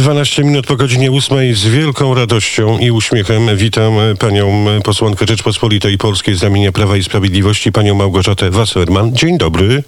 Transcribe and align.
12 0.00 0.44
minut 0.44 0.66
po 0.66 0.76
godzinie 0.76 1.12
8 1.12 1.54
z 1.54 1.66
wielką 1.68 2.14
radością 2.14 2.78
i 2.78 2.90
uśmiechem 2.90 3.56
witam 3.56 3.92
panią 4.18 4.64
posłankę 4.84 5.26
Rzeczpospolitej 5.28 5.98
Polskiej 5.98 6.34
z 6.34 6.42
ramienia 6.42 6.72
Prawa 6.72 6.96
i 6.96 7.02
Sprawiedliwości, 7.02 7.72
panią 7.72 7.94
Małgorzatę 7.94 8.50
Wasserman. 8.50 9.12
Dzień 9.12 9.38
dobry. 9.38 9.82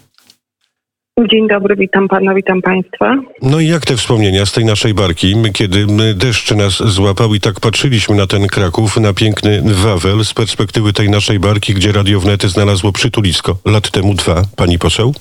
Dzień 1.30 1.48
dobry, 1.48 1.76
witam 1.76 2.08
pana, 2.08 2.34
witam 2.34 2.62
państwa. 2.62 3.16
No 3.42 3.60
i 3.60 3.66
jak 3.66 3.86
te 3.86 3.96
wspomnienia 3.96 4.46
z 4.46 4.52
tej 4.52 4.64
naszej 4.64 4.94
barki, 4.94 5.34
kiedy 5.52 5.86
deszcz 6.14 6.50
nas 6.50 6.72
złapał 6.72 7.34
i 7.34 7.40
tak 7.40 7.60
patrzyliśmy 7.60 8.16
na 8.16 8.26
ten 8.26 8.46
Kraków, 8.46 8.96
na 8.96 9.12
piękny 9.14 9.62
Wawel 9.64 10.24
z 10.24 10.34
perspektywy 10.34 10.92
tej 10.92 11.10
naszej 11.10 11.38
barki, 11.38 11.74
gdzie 11.74 11.92
Radio 11.92 12.20
Wnety 12.20 12.48
znalazło 12.48 12.92
przytulisko 12.92 13.56
lat 13.64 13.90
temu 13.90 14.14
dwa, 14.14 14.42
pani 14.56 14.79
poseł? 14.79 15.14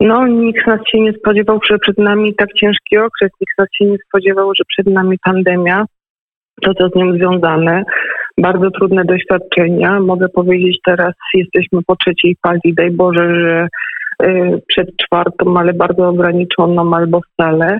No, 0.00 0.26
nikt 0.26 0.66
nas 0.66 0.80
się 0.90 1.00
nie 1.00 1.12
spodziewał, 1.12 1.58
że 1.70 1.78
przed 1.78 1.98
nami 1.98 2.34
tak 2.34 2.52
ciężki 2.52 2.98
okres, 2.98 3.30
nikt 3.40 3.58
nas 3.58 3.68
się 3.72 3.84
nie 3.84 3.96
spodziewał, 4.08 4.52
że 4.54 4.64
przed 4.68 4.94
nami 4.94 5.18
pandemia, 5.24 5.84
to 6.62 6.74
co 6.74 6.88
z 6.88 6.94
nią 6.94 7.12
związane, 7.12 7.84
bardzo 8.38 8.70
trudne 8.70 9.04
doświadczenia. 9.04 10.00
Mogę 10.00 10.28
powiedzieć 10.28 10.78
teraz, 10.86 11.12
jesteśmy 11.34 11.80
po 11.86 11.96
trzeciej 11.96 12.36
fali, 12.46 12.74
daj 12.76 12.90
Boże, 12.90 13.34
że 13.34 13.68
y, 14.22 14.62
przed 14.68 14.96
czwartą, 14.96 15.58
ale 15.58 15.72
bardzo 15.72 16.08
ograniczoną 16.08 16.94
albo 16.94 17.20
wcale. 17.20 17.78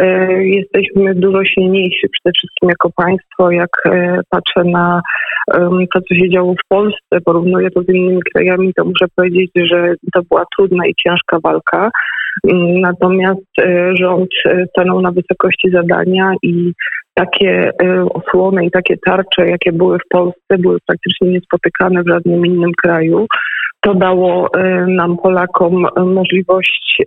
Y, 0.00 0.04
jesteśmy 0.44 1.14
dużo 1.14 1.44
silniejsi 1.44 2.08
przede 2.08 2.32
wszystkim 2.32 2.68
jako 2.68 2.90
państwo, 2.96 3.50
jak 3.50 3.70
y, 3.86 4.20
patrzę 4.30 4.64
na 4.64 5.00
to, 5.94 6.00
co 6.08 6.14
się 6.14 6.30
działo 6.30 6.54
w 6.54 6.68
Polsce, 6.68 7.20
porównuję 7.24 7.70
to 7.70 7.82
z 7.82 7.88
innymi 7.88 8.20
krajami, 8.34 8.74
to 8.74 8.84
muszę 8.84 9.06
powiedzieć, 9.16 9.50
że 9.54 9.94
to 10.14 10.20
była 10.30 10.44
trudna 10.56 10.86
i 10.86 10.94
ciężka 10.94 11.38
walka. 11.42 11.90
Mm, 12.44 12.80
natomiast 12.80 13.58
e, 13.60 13.96
rząd 13.96 14.30
e, 14.46 14.66
stanął 14.66 15.00
na 15.00 15.10
wysokości 15.10 15.70
zadania 15.70 16.32
i 16.42 16.72
takie 17.14 17.70
e, 17.82 18.04
osłony 18.04 18.66
i 18.66 18.70
takie 18.70 18.96
tarcze, 19.06 19.46
jakie 19.46 19.72
były 19.72 19.98
w 19.98 20.08
Polsce, 20.10 20.58
były 20.58 20.78
praktycznie 20.86 21.28
niespotykane 21.28 22.02
w 22.02 22.08
żadnym 22.08 22.46
innym 22.46 22.70
kraju. 22.82 23.26
To 23.80 23.94
dało 23.94 24.48
nam, 24.86 25.16
Polakom, 25.16 25.86
możliwość 25.96 27.02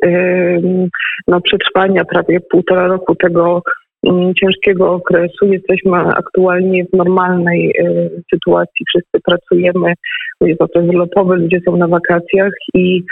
no, 1.28 1.41
przetrwania 1.41 2.05
prawie 2.05 2.39
półtora 2.39 2.88
roku 2.88 3.16
tego 3.16 3.61
Mm, 4.08 4.33
ciężkiego 4.33 4.94
okresu. 4.94 5.45
Jesteśmy 5.45 5.97
aktualnie 5.97 6.86
w 6.86 6.94
normalnej 6.94 7.69
y, 7.69 8.23
sytuacji. 8.33 8.86
Wszyscy 8.88 9.19
pracujemy. 9.25 9.94
Jest 10.41 10.61
okres 10.61 10.94
lotowy, 10.94 11.36
ludzie 11.36 11.59
są 11.66 11.78
na 11.78 11.88
wakacjach 11.88 12.53
i 12.73 13.03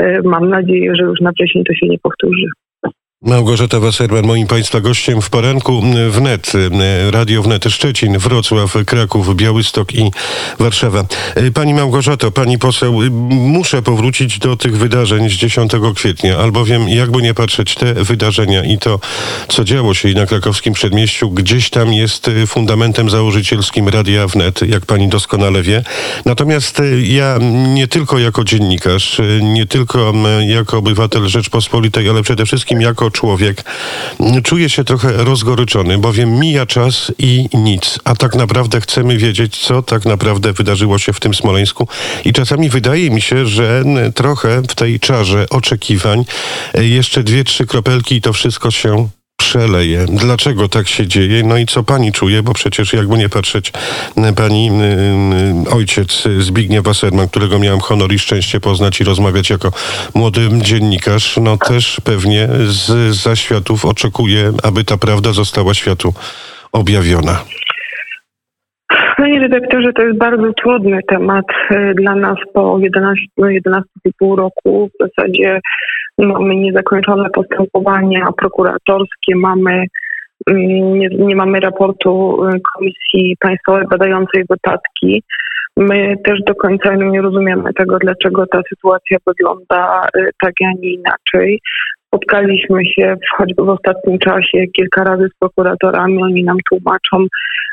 y, 0.00 0.20
mam 0.24 0.48
nadzieję, 0.48 0.92
że 0.96 1.02
już 1.02 1.20
na 1.20 1.30
wcześniej 1.32 1.64
to 1.64 1.74
się 1.74 1.86
nie 1.86 1.98
powtórzy. 1.98 2.46
Małgorzata 3.24 3.80
Wasserman, 3.80 4.26
moim 4.26 4.46
Państwa 4.46 4.80
gościem 4.80 5.22
w 5.22 5.30
poranku 5.30 5.82
wnet, 6.10 6.52
Radio 7.10 7.42
Wnet 7.42 7.64
Szczecin, 7.64 8.18
Wrocław, 8.18 8.76
Kraków, 8.86 9.36
Białystok 9.36 9.94
i 9.94 10.10
Warszawa. 10.58 11.04
Pani 11.54 11.74
Małgorzato, 11.74 12.30
Pani 12.30 12.58
poseł, 12.58 13.00
muszę 13.30 13.82
powrócić 13.82 14.38
do 14.38 14.56
tych 14.56 14.78
wydarzeń 14.78 15.30
z 15.30 15.32
10 15.32 15.72
kwietnia, 15.96 16.38
albowiem 16.38 16.88
jakby 16.88 17.22
nie 17.22 17.34
patrzeć, 17.34 17.74
te 17.74 17.94
wydarzenia 17.94 18.64
i 18.64 18.78
to, 18.78 19.00
co 19.48 19.64
działo 19.64 19.94
się 19.94 20.08
na 20.08 20.26
krakowskim 20.26 20.74
przedmieściu, 20.74 21.30
gdzieś 21.30 21.70
tam 21.70 21.92
jest 21.92 22.30
fundamentem 22.46 23.10
założycielskim 23.10 23.88
Radia 23.88 24.26
Wnet, 24.26 24.68
jak 24.68 24.86
Pani 24.86 25.08
doskonale 25.08 25.62
wie. 25.62 25.84
Natomiast 26.24 26.82
ja 27.02 27.38
nie 27.74 27.88
tylko 27.88 28.18
jako 28.18 28.44
dziennikarz, 28.44 29.20
nie 29.42 29.66
tylko 29.66 30.12
jako 30.40 30.78
obywatel 30.78 31.28
Rzeczpospolitej, 31.28 32.08
ale 32.08 32.22
przede 32.22 32.46
wszystkim 32.46 32.80
jako 32.80 33.11
człowiek 33.12 33.64
czuje 34.44 34.70
się 34.70 34.84
trochę 34.84 35.12
rozgoryczony, 35.12 35.98
bowiem 35.98 36.38
mija 36.38 36.66
czas 36.66 37.12
i 37.18 37.48
nic, 37.54 37.98
a 38.04 38.16
tak 38.16 38.34
naprawdę 38.34 38.80
chcemy 38.80 39.18
wiedzieć, 39.18 39.58
co 39.58 39.82
tak 39.82 40.04
naprawdę 40.04 40.52
wydarzyło 40.52 40.98
się 40.98 41.12
w 41.12 41.20
tym 41.20 41.34
Smoleńsku. 41.34 41.88
I 42.24 42.32
czasami 42.32 42.68
wydaje 42.68 43.10
mi 43.10 43.20
się, 43.20 43.46
że 43.46 43.84
trochę 44.14 44.62
w 44.62 44.74
tej 44.74 45.00
czarze 45.00 45.46
oczekiwań 45.50 46.24
jeszcze 46.74 47.22
dwie, 47.22 47.44
trzy 47.44 47.66
kropelki 47.66 48.16
i 48.16 48.20
to 48.20 48.32
wszystko 48.32 48.70
się 48.70 49.08
przeleje. 49.42 49.98
Dlaczego 50.26 50.68
tak 50.68 50.88
się 50.88 51.06
dzieje? 51.06 51.42
No 51.42 51.56
i 51.56 51.66
co 51.66 51.82
pani 51.82 52.12
czuje? 52.12 52.42
Bo 52.42 52.52
przecież 52.52 52.92
jakby 52.92 53.18
nie 53.18 53.28
patrzeć, 53.28 53.72
pani 54.36 54.70
y, 55.66 55.70
ojciec 55.70 56.28
Zbigniew 56.38 56.84
Wasserman, 56.84 57.28
którego 57.28 57.58
miałem 57.58 57.80
honor 57.80 58.12
i 58.12 58.18
szczęście 58.18 58.60
poznać 58.60 59.00
i 59.00 59.04
rozmawiać 59.04 59.50
jako 59.50 59.72
młody 60.14 60.40
dziennikarz, 60.52 61.36
no 61.36 61.56
też 61.56 62.00
pewnie 62.04 62.48
z 62.64 63.14
zaświatów 63.16 63.84
oczekuje, 63.84 64.52
aby 64.62 64.84
ta 64.84 64.96
prawda 64.96 65.32
została 65.32 65.74
światu 65.74 66.14
objawiona. 66.72 67.44
Panie 69.16 69.40
redaktorze, 69.40 69.92
to 69.92 70.02
jest 70.02 70.18
bardzo 70.18 70.52
trudny 70.52 71.00
temat 71.08 71.46
y, 71.70 71.94
dla 71.94 72.14
nas 72.14 72.36
po 72.54 72.78
11, 72.78 73.26
11,5 73.38 74.36
roku. 74.36 74.90
W 74.94 75.06
zasadzie 75.06 75.60
mamy 76.18 76.56
niezakończone 76.56 77.30
postępowania 77.30 78.26
prokuratorskie, 78.38 79.36
mamy 79.36 79.84
mm, 80.50 80.98
nie, 80.98 81.08
nie 81.08 81.36
mamy 81.36 81.60
raportu 81.60 82.44
y, 82.46 82.60
Komisji 82.74 83.36
Państwowej 83.40 83.86
badającej 83.90 84.44
wypadki. 84.50 85.22
My 85.76 86.16
też 86.24 86.40
do 86.46 86.54
końca 86.54 86.94
nie 86.94 87.22
rozumiemy 87.22 87.74
tego, 87.74 87.98
dlaczego 87.98 88.46
ta 88.46 88.60
sytuacja 88.68 89.18
wygląda 89.26 90.08
y, 90.16 90.30
tak, 90.42 90.52
a 90.66 90.72
nie 90.80 90.90
inaczej. 90.90 91.60
Spotkaliśmy 92.06 92.84
się 92.84 93.16
choćby 93.36 93.64
w 93.64 93.68
ostatnim 93.68 94.18
czasie 94.18 94.66
kilka 94.76 95.04
razy 95.04 95.28
z 95.28 95.38
prokuratorami. 95.38 96.22
Oni 96.22 96.44
nam 96.44 96.56
tłumaczą, 96.70 97.26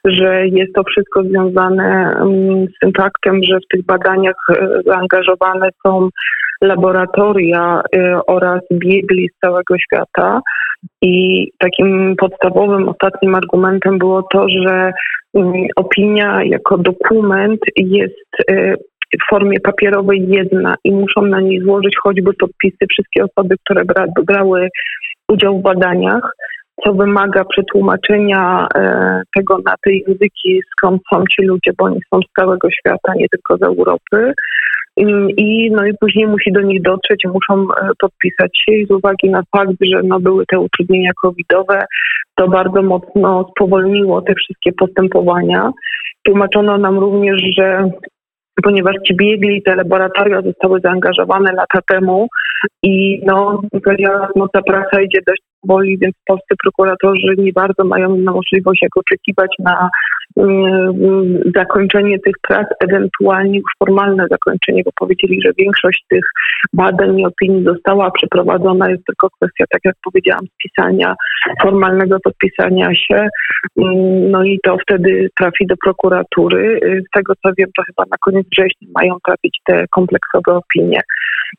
że 0.06 0.48
jest 0.48 0.74
to 0.74 0.84
wszystko 0.84 1.24
związane 1.24 2.18
mm, 2.22 2.68
z 2.68 2.80
tym 2.80 2.92
faktem, 2.98 3.40
że 3.44 3.58
w 3.60 3.68
tych 3.68 3.86
badaniach 3.86 4.36
y, 4.50 4.82
zaangażowane 4.86 5.70
są 5.86 6.10
laboratoria 6.62 7.82
y, 7.96 8.26
oraz 8.28 8.62
biegli 8.72 9.30
z 9.30 9.40
całego 9.40 9.78
świata. 9.78 10.42
I 11.02 11.48
takim 11.58 12.16
podstawowym, 12.20 12.90
ostatnim 12.90 13.36
argumentem 13.36 13.98
było 13.98 14.24
to, 14.24 14.50
że 14.50 14.92
mm, 15.34 15.54
opinia 15.76 16.44
jako 16.44 16.78
dokument 16.78 17.60
jest 17.76 18.50
y, 18.52 18.76
w 19.14 19.30
formie 19.30 19.60
papierowej 19.60 20.28
jedna 20.28 20.76
i 20.84 20.92
muszą 20.92 21.22
na 21.22 21.42
niej 21.42 21.62
złożyć 21.62 21.96
choćby 22.04 22.34
podpisy 22.34 22.86
wszystkie 22.90 23.24
osoby, 23.24 23.56
które 23.64 23.86
bra 23.86 24.06
brały 24.26 24.70
udział 25.28 25.60
w 25.60 25.62
badaniach, 25.62 26.32
co 26.84 26.94
wymaga 26.94 27.44
przetłumaczenia 27.46 28.68
e, 28.76 29.22
tego 29.36 29.58
na 29.66 29.74
te 29.84 29.94
języki, 29.94 30.62
skąd 30.72 31.02
są 31.14 31.24
ci 31.36 31.44
ludzie, 31.44 31.72
bo 31.78 31.86
oni 31.86 32.00
są 32.14 32.20
z 32.22 32.34
całego 32.40 32.72
świata, 32.72 33.14
nie 33.16 33.26
tylko 33.30 33.58
z 33.58 33.64
Europy. 33.64 34.34
I, 34.98 35.72
no 35.72 35.86
i 35.86 35.94
później 36.00 36.28
musi 36.28 36.52
do 36.52 36.62
nich 36.62 36.82
dotrzeć, 36.82 37.24
muszą 37.26 37.62
e, 37.64 37.90
podpisać 38.00 38.52
się 38.66 38.76
i 38.76 38.86
z 38.86 38.92
uwagi 38.92 39.30
na 39.30 39.42
fakt, 39.56 39.74
że 39.82 40.02
no 40.04 40.20
były 40.20 40.46
te 40.46 40.60
utrudnienia 40.60 41.12
covidowe, 41.22 41.86
to 42.36 42.48
bardzo 42.48 42.82
mocno 42.82 43.50
spowolniło 43.52 44.22
te 44.22 44.34
wszystkie 44.36 44.72
postępowania. 44.74 45.72
Tłumaczono 46.24 46.78
nam 46.78 47.00
również, 47.00 47.42
że 47.58 47.90
ponieważ 48.64 48.96
ci 49.08 49.16
biegli, 49.16 49.62
te 49.64 49.76
laboratoria 49.76 50.42
zostały 50.42 50.80
zaangażowane 50.80 51.52
lata 51.52 51.80
temu 51.88 52.28
i 52.84 53.22
no, 53.26 53.62
no 54.36 54.48
ta 54.54 54.62
praca 54.62 55.02
idzie 55.02 55.20
dość 55.28 55.42
boli, 55.64 55.98
więc 55.98 56.16
polscy 56.28 56.56
prokuratorzy 56.64 57.36
nie 57.38 57.54
bardzo 57.54 57.84
mają 57.84 58.18
możliwość 58.18 58.82
jak 58.82 58.98
oczekiwać 58.98 59.52
na 59.60 59.90
zakończenie 61.56 62.20
tych 62.20 62.36
prac, 62.48 62.68
ewentualnie 62.84 63.58
już 63.58 63.72
formalne 63.80 64.26
zakończenie, 64.30 64.82
bo 64.86 64.92
powiedzieli, 64.96 65.42
że 65.46 65.52
większość 65.58 66.06
tych 66.10 66.24
badań 66.74 67.20
i 67.20 67.26
opinii 67.26 67.64
została 67.64 68.12
przeprowadzona, 68.12 68.90
jest 68.90 69.06
tylko 69.06 69.30
kwestia, 69.30 69.66
tak 69.70 69.82
jak 69.86 69.96
powiedziałam, 70.04 70.46
spisania, 70.54 71.16
formalnego 71.62 72.18
podpisania 72.24 72.96
się, 72.96 73.28
um, 73.76 74.32
no 74.32 74.44
i 74.44 74.60
to 74.64 74.78
wtedy 74.78 75.30
trafi 75.40 75.68
do 75.68 75.76
prokuratury. 75.84 76.80
Z 77.08 77.12
tego 77.14 77.34
co 77.44 77.50
wiem, 77.58 77.70
to 77.78 77.84
chyba 77.84 78.04
na 78.12 78.18
koniec 78.20 78.48
września 78.52 78.88
mają 78.96 79.18
trafić 79.26 79.60
te 79.66 79.86
kompleksowe 79.92 80.56
opinie. 80.56 81.02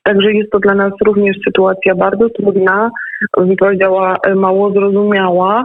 Także 0.03 0.33
jest 0.33 0.51
to 0.51 0.59
dla 0.59 0.75
nas 0.75 0.93
również 1.05 1.37
sytuacja 1.47 1.95
bardzo 1.95 2.29
trudna, 2.29 2.91
bym 3.37 3.57
powiedziała 3.57 4.17
mało 4.37 4.73
zrozumiała. 4.73 5.65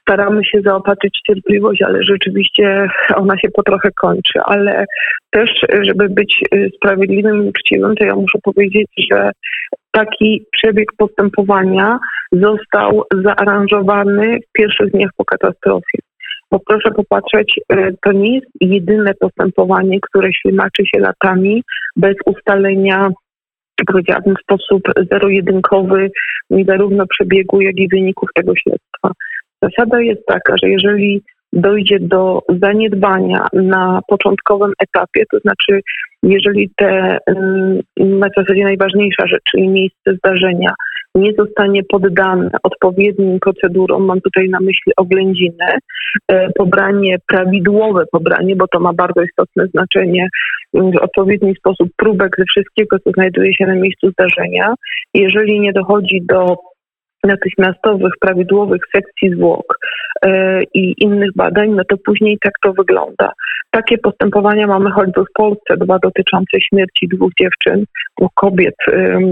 Staramy 0.00 0.44
się 0.44 0.60
zaopatrzyć 0.64 1.20
cierpliwość, 1.26 1.82
ale 1.82 2.02
rzeczywiście 2.02 2.88
ona 3.14 3.38
się 3.38 3.48
po 3.54 3.62
trochę 3.62 3.90
kończy. 4.00 4.40
Ale 4.44 4.84
też, 5.30 5.50
żeby 5.82 6.08
być 6.08 6.40
sprawiedliwym 6.76 7.44
i 7.44 7.48
uczciwym, 7.48 7.96
to 7.96 8.04
ja 8.04 8.14
muszę 8.14 8.38
powiedzieć, 8.42 8.86
że 9.12 9.30
taki 9.90 10.44
przebieg 10.52 10.88
postępowania 10.96 11.98
został 12.32 13.02
zaaranżowany 13.24 14.38
w 14.48 14.52
pierwszych 14.52 14.90
dniach 14.90 15.10
po 15.16 15.24
katastrofie. 15.24 15.98
Bo 16.50 16.60
proszę 16.66 16.90
popatrzeć, 16.90 17.60
e, 17.68 17.90
to 18.04 18.12
nie 18.12 18.34
jest 18.34 18.46
jedyne 18.60 19.14
postępowanie, 19.14 19.98
które 20.00 20.28
ślimaczy 20.32 20.82
się 20.86 21.00
latami 21.00 21.62
bez 21.96 22.14
ustalenia 22.26 23.08
powiedziałabym, 23.86 24.34
w 24.34 24.42
sposób 24.42 24.82
zero-jedynkowy 25.10 26.10
zarówno 26.68 27.06
przebiegu, 27.06 27.60
jak 27.60 27.76
i 27.76 27.88
wyników 27.88 28.28
tego 28.34 28.52
śledztwa. 28.56 29.10
Zasada 29.62 30.00
jest 30.00 30.26
taka, 30.26 30.54
że 30.62 30.68
jeżeli 30.68 31.22
dojdzie 31.52 31.98
do 32.00 32.42
zaniedbania 32.62 33.46
na 33.52 34.00
początkowym 34.08 34.72
etapie, 34.78 35.24
to 35.32 35.38
znaczy 35.38 35.80
jeżeli 36.22 36.70
te 36.76 37.18
na 37.96 38.28
zasadzie 38.36 38.64
najważniejsza 38.64 39.26
rzecz, 39.26 39.42
czyli 39.50 39.68
miejsce 39.68 40.14
zdarzenia, 40.14 40.74
nie 41.14 41.32
zostanie 41.38 41.82
poddane 41.88 42.50
odpowiednim 42.62 43.38
procedurom, 43.40 44.04
mam 44.04 44.20
tutaj 44.20 44.48
na 44.48 44.60
myśli 44.60 44.92
oględzinę, 44.96 45.78
e, 46.28 46.50
pobranie, 46.50 47.16
prawidłowe 47.28 48.04
pobranie, 48.12 48.56
bo 48.56 48.66
to 48.68 48.80
ma 48.80 48.92
bardzo 48.92 49.22
istotne 49.22 49.66
znaczenie, 49.66 50.28
w 50.74 50.96
odpowiedni 51.00 51.54
sposób 51.54 51.88
próbek 51.96 52.36
ze 52.38 52.44
wszystkiego, 52.44 52.98
co 52.98 53.10
znajduje 53.10 53.54
się 53.54 53.66
na 53.66 53.74
miejscu 53.74 54.10
zdarzenia. 54.10 54.74
Jeżeli 55.14 55.60
nie 55.60 55.72
dochodzi 55.72 56.22
do 56.22 56.56
natychmiastowych, 57.24 58.12
prawidłowych 58.20 58.80
sekcji 58.96 59.30
zwłok 59.30 59.78
i 60.74 60.94
innych 60.98 61.30
badań, 61.36 61.70
no 61.70 61.82
to 61.88 61.96
później 61.96 62.38
tak 62.42 62.52
to 62.62 62.72
wygląda. 62.72 63.32
Takie 63.70 63.98
postępowania 63.98 64.66
mamy 64.66 64.90
choćby 64.90 65.20
w 65.20 65.32
Polsce, 65.34 65.76
dwa 65.76 65.98
dotyczące 65.98 66.60
śmierci 66.60 67.08
dwóch 67.08 67.30
dziewczyn, 67.40 67.84
dwóch 68.18 68.30
kobiet, 68.34 68.74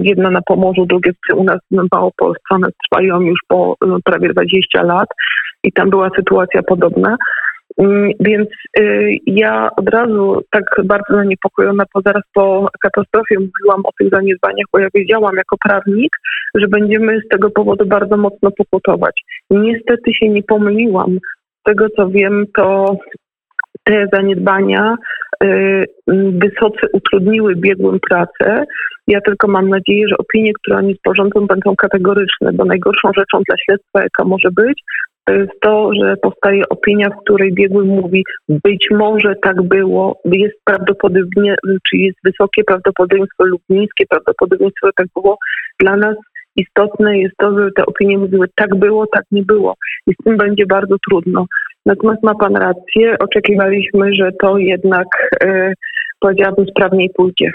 jedna 0.02 0.30
na 0.30 0.42
Pomorzu, 0.42 0.86
drugie 0.86 1.12
u 1.36 1.44
nas 1.44 1.58
w 1.70 1.86
Małopolsce, 1.92 2.44
one 2.50 2.68
trwają 2.84 3.20
już 3.20 3.40
po 3.48 3.76
no, 3.86 3.98
prawie 4.04 4.28
20 4.28 4.82
lat 4.82 5.08
i 5.64 5.72
tam 5.72 5.90
była 5.90 6.10
sytuacja 6.16 6.62
podobna. 6.62 7.16
Mm, 7.80 8.10
więc 8.20 8.48
y, 8.78 9.12
ja 9.26 9.68
od 9.76 9.88
razu 9.88 10.42
tak 10.50 10.64
bardzo 10.84 11.14
zaniepokojona, 11.14 11.84
bo 11.94 12.00
zaraz 12.04 12.22
po 12.34 12.68
katastrofie 12.80 13.34
mówiłam 13.34 13.80
o 13.84 13.92
tych 13.98 14.10
zaniedbaniach, 14.10 14.66
bo 14.72 14.78
ja 14.78 14.88
wiedziałam 14.94 15.36
jako 15.36 15.56
prawnik, 15.64 16.16
że 16.54 16.68
będziemy 16.68 17.20
z 17.20 17.28
tego 17.28 17.50
powodu 17.50 17.86
bardzo 17.86 18.16
mocno 18.16 18.50
pokutować. 18.50 19.22
Niestety 19.50 20.14
się 20.14 20.28
nie 20.28 20.42
pomyliłam. 20.42 21.18
Z 21.60 21.62
tego 21.62 21.86
co 21.96 22.08
wiem, 22.08 22.44
to 22.56 22.96
te 23.84 24.06
zaniedbania 24.12 24.96
y, 25.44 25.84
wysoce 26.32 26.86
utrudniły 26.92 27.56
biegłym 27.56 27.98
pracę. 28.10 28.64
Ja 29.06 29.20
tylko 29.20 29.48
mam 29.48 29.68
nadzieję, 29.68 30.08
że 30.08 30.16
opinie, 30.18 30.52
które 30.52 30.76
oni 30.76 30.94
sporządzą, 30.94 31.46
będą 31.46 31.76
kategoryczne, 31.76 32.52
bo 32.52 32.64
najgorszą 32.64 33.10
rzeczą 33.16 33.42
dla 33.48 33.56
śledztwa, 33.64 34.02
jaka 34.02 34.24
może 34.24 34.50
być, 34.50 34.82
to 35.24 35.34
jest 35.34 35.60
to, 35.60 35.90
że 36.02 36.16
powstaje 36.16 36.68
opinia, 36.68 37.08
w 37.10 37.20
której 37.22 37.52
biegły 37.52 37.84
mówi, 37.84 38.24
być 38.48 38.86
może 38.90 39.34
tak 39.42 39.62
było, 39.62 40.20
jest 40.24 40.54
prawdopodobnie, 40.64 41.54
czy 41.90 41.96
jest 41.96 42.18
wysokie 42.24 42.64
prawdopodobieństwo 42.64 43.44
lub 43.44 43.62
niskie 43.68 44.06
prawdopodobieństwo, 44.06 44.90
tak 44.96 45.06
było. 45.16 45.38
Dla 45.80 45.96
nas 45.96 46.16
istotne 46.56 47.18
jest 47.18 47.36
to, 47.36 47.58
że 47.58 47.70
te 47.76 47.86
opinie 47.86 48.18
mówiły, 48.18 48.46
tak 48.54 48.74
było, 48.74 49.06
tak 49.06 49.24
nie 49.30 49.42
było. 49.42 49.74
I 50.06 50.12
z 50.12 50.24
tym 50.24 50.36
będzie 50.36 50.66
bardzo 50.66 50.96
trudno. 51.08 51.46
Natomiast 51.86 52.22
ma 52.22 52.34
Pan 52.34 52.56
rację, 52.56 53.18
oczekiwaliśmy, 53.18 54.14
że 54.14 54.30
to 54.42 54.58
jednak, 54.58 55.06
e, 55.44 55.72
powiedziałabym, 56.20 56.66
sprawniej 56.66 57.10
pójdzie. 57.16 57.50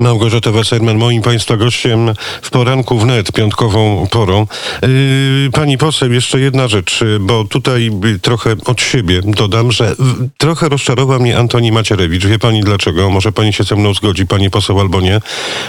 Małgorzata 0.00 0.52
Wasserman, 0.52 0.98
moim 0.98 1.22
Państwa 1.22 1.56
gościem 1.56 2.14
w 2.42 2.50
poranku 2.50 2.98
wnet, 2.98 3.32
piątkową 3.32 4.06
porą. 4.10 4.46
Yy, 4.82 5.50
pani 5.52 5.78
poseł, 5.78 6.12
jeszcze 6.12 6.40
jedna 6.40 6.68
rzecz, 6.68 7.04
bo 7.20 7.44
tutaj 7.44 7.90
trochę 8.22 8.56
od 8.66 8.80
siebie 8.80 9.20
dodam, 9.24 9.72
że 9.72 9.96
trochę 10.38 10.68
rozczarował 10.68 11.20
mnie 11.20 11.38
Antoni 11.38 11.72
Macierewicz. 11.72 12.26
Wie 12.26 12.38
Pani 12.38 12.60
dlaczego? 12.60 13.10
Może 13.10 13.32
Pani 13.32 13.52
się 13.52 13.64
ze 13.64 13.76
mną 13.76 13.94
zgodzi, 13.94 14.26
Pani 14.26 14.50
poseł 14.50 14.80
albo 14.80 15.00
nie. 15.00 15.20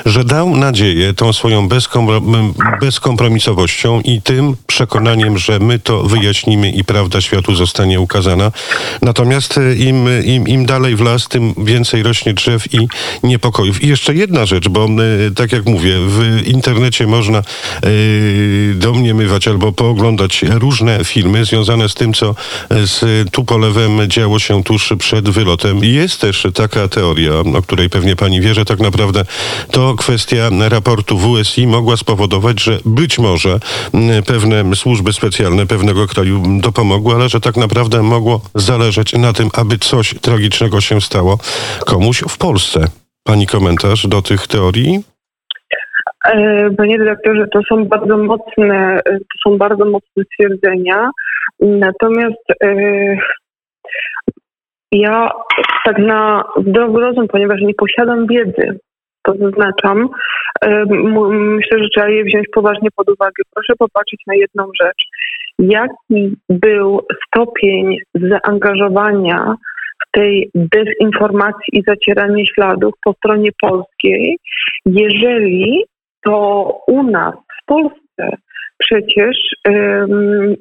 Że 0.06 0.24
dał 0.24 0.56
nadzieję 0.56 1.14
tą 1.14 1.34
swoją 1.34 1.68
bezkompromisowością 2.82 4.02
i 4.02 4.22
tym 4.22 4.56
przekonaniem, 4.68 5.38
że 5.38 5.60
my 5.60 5.80
to 5.80 6.04
wyjaśnimy 6.04 6.72
i 6.72 6.84
prawda 6.84 7.22
światu 7.22 7.56
zostanie 7.56 8.00
ukazana. 8.00 8.52
Natomiast 9.02 9.60
im, 9.78 10.08
im, 10.24 10.48
im 10.48 10.66
dalej 10.66 10.96
w 10.96 11.02
las, 11.02 11.28
tym 11.28 11.54
więcej 11.58 12.04
rośnie 12.04 12.34
drzew 12.34 12.74
i 12.74 12.88
niepokojów. 13.24 13.84
I 13.84 13.88
jeszcze 13.88 14.17
jedna 14.18 14.46
rzecz, 14.46 14.68
bo 14.70 14.86
e, 14.86 15.32
tak 15.36 15.52
jak 15.52 15.66
mówię, 15.66 15.96
w 16.00 16.42
internecie 16.46 17.08
można 17.08 17.38
e, 17.38 17.44
domniemywać 18.76 19.48
albo 19.48 19.72
pooglądać 19.72 20.46
różne 20.50 21.06
filmy 21.06 21.46
związane 21.46 21.90
z 21.90 21.94
tym, 21.94 22.14
co 22.14 22.36
z 22.70 23.30
Tupolewem 23.32 24.00
działo 24.08 24.40
się 24.40 24.64
tuż 24.64 24.94
przed 25.00 25.30
wylotem. 25.30 25.84
Jest 25.84 26.22
też 26.22 26.48
taka 26.54 26.88
teoria, 26.88 27.34
o 27.40 27.62
której 27.62 27.90
pewnie 27.90 28.16
pani 28.16 28.42
wie, 28.42 28.54
że 28.54 28.66
tak 28.66 28.80
naprawdę 28.80 29.26
to 29.72 29.96
kwestia 29.96 30.50
raportu 30.70 31.20
WSI 31.20 31.68
mogła 31.68 31.98
spowodować, 31.98 32.64
że 32.64 32.80
być 32.86 33.20
może 33.20 33.60
pewne 34.26 34.76
służby 34.76 35.14
specjalne 35.14 35.66
pewnego 35.66 36.08
kraju 36.08 36.44
dopomogły, 36.62 37.16
ale 37.16 37.30
że 37.30 37.40
tak 37.40 37.58
naprawdę 37.58 38.04
mogło 38.04 38.42
zależeć 38.56 39.14
na 39.14 39.34
tym, 39.34 39.50
aby 39.54 39.78
coś 39.80 40.16
tragicznego 40.22 40.82
się 40.82 41.02
stało 41.02 41.40
komuś 41.86 42.24
w 42.30 42.38
Polsce. 42.38 42.88
Pani 43.28 43.48
komentarz 43.48 44.08
do 44.08 44.22
tych 44.22 44.48
teorii? 44.48 45.00
E, 46.26 46.70
panie 46.78 46.98
dyrektorze, 46.98 47.48
to 47.48 47.60
są 47.70 47.86
bardzo 47.86 48.18
mocne, 48.18 49.00
to 49.06 49.50
są 49.50 49.58
bardzo 49.58 49.86
mocne 49.86 50.24
stwierdzenia. 50.24 51.10
Natomiast 51.60 52.44
e, 52.64 52.76
ja 54.92 55.30
tak 55.86 55.98
na 55.98 56.44
zdrowy 56.68 57.00
rozum, 57.00 57.28
ponieważ 57.28 57.62
nie 57.62 57.74
posiadam 57.74 58.28
wiedzy, 58.28 58.80
to 59.24 59.34
zaznaczam, 59.40 60.10
e, 60.66 60.86
myślę, 61.30 61.80
że 61.80 61.90
trzeba 61.96 62.10
je 62.10 62.24
wziąć 62.24 62.46
poważnie 62.54 62.90
pod 62.96 63.10
uwagę. 63.10 63.44
Proszę 63.56 63.74
popatrzeć 63.80 64.22
na 64.28 64.36
jedną 64.36 64.70
rzecz. 64.82 65.04
Jaki 65.60 66.36
był 66.50 67.00
stopień 67.28 67.98
zaangażowania 68.14 69.56
tej 70.12 70.50
dezinformacji 70.56 71.74
i 71.74 71.84
zacierania 71.88 72.46
śladów 72.46 72.94
po 73.04 73.14
stronie 73.14 73.50
polskiej, 73.62 74.38
jeżeli 74.86 75.84
to 76.26 76.64
u 76.88 77.04
nas 77.04 77.34
w 77.36 77.66
Polsce 77.66 78.38
przecież 78.78 79.38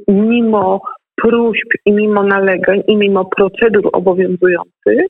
mimo 0.09 0.81
próśb 1.23 1.69
i 1.87 1.93
mimo 1.93 2.23
nalegań 2.23 2.83
i 2.88 2.97
mimo 2.97 3.25
procedur 3.25 3.91
obowiązujących 3.93 5.06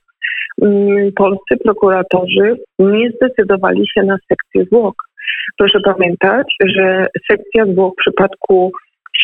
polscy 1.15 1.57
prokuratorzy 1.63 2.55
nie 2.79 3.11
zdecydowali 3.11 3.83
się 3.93 4.03
na 4.03 4.17
sekcję 4.27 4.65
zwłok. 4.65 4.95
Proszę 5.57 5.79
pamiętać, 5.85 6.55
że 6.65 7.07
sekcja 7.31 7.65
zwłok 7.65 7.93
w 7.93 8.01
przypadku 8.01 8.71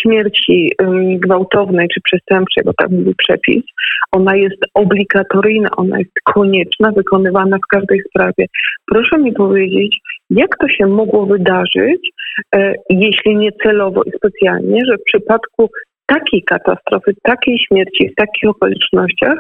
śmierci 0.02 0.72
gwałtownej 1.20 1.88
czy 1.94 2.02
przestępczej, 2.02 2.64
bo 2.64 2.74
tak 2.78 2.90
mówi 2.90 3.16
przepis, 3.18 3.64
ona 4.12 4.36
jest 4.36 4.58
obligatoryjna, 4.74 5.70
ona 5.78 6.00
jest 6.00 6.12
konieczna, 6.24 6.92
wykonywana 6.92 7.58
w 7.58 7.76
każdej 7.76 8.02
sprawie. 8.10 8.46
Proszę 8.92 9.18
mi 9.18 9.34
powiedzieć, 9.34 9.98
jak 10.30 10.58
to 10.58 10.68
się 10.68 10.86
mogło 10.88 11.26
wydarzyć, 11.26 12.10
e, 12.56 12.74
jeśli 12.90 13.36
nie 13.36 13.52
celowo 13.64 14.04
i 14.04 14.12
specjalnie, 14.12 14.80
że 14.88 14.98
w 14.98 15.04
przypadku 15.04 15.70
takiej 16.06 16.44
katastrofy, 16.44 17.12
takiej 17.24 17.60
śmierci, 17.60 18.10
w 18.10 18.16
takich 18.16 18.50
okolicznościach 18.50 19.38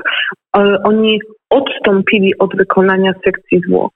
e, 0.57 0.77
oni 0.83 1.19
odstąpili 1.49 2.37
od 2.39 2.55
wykonania 2.55 3.13
sekcji 3.25 3.61
zwłok. 3.67 3.91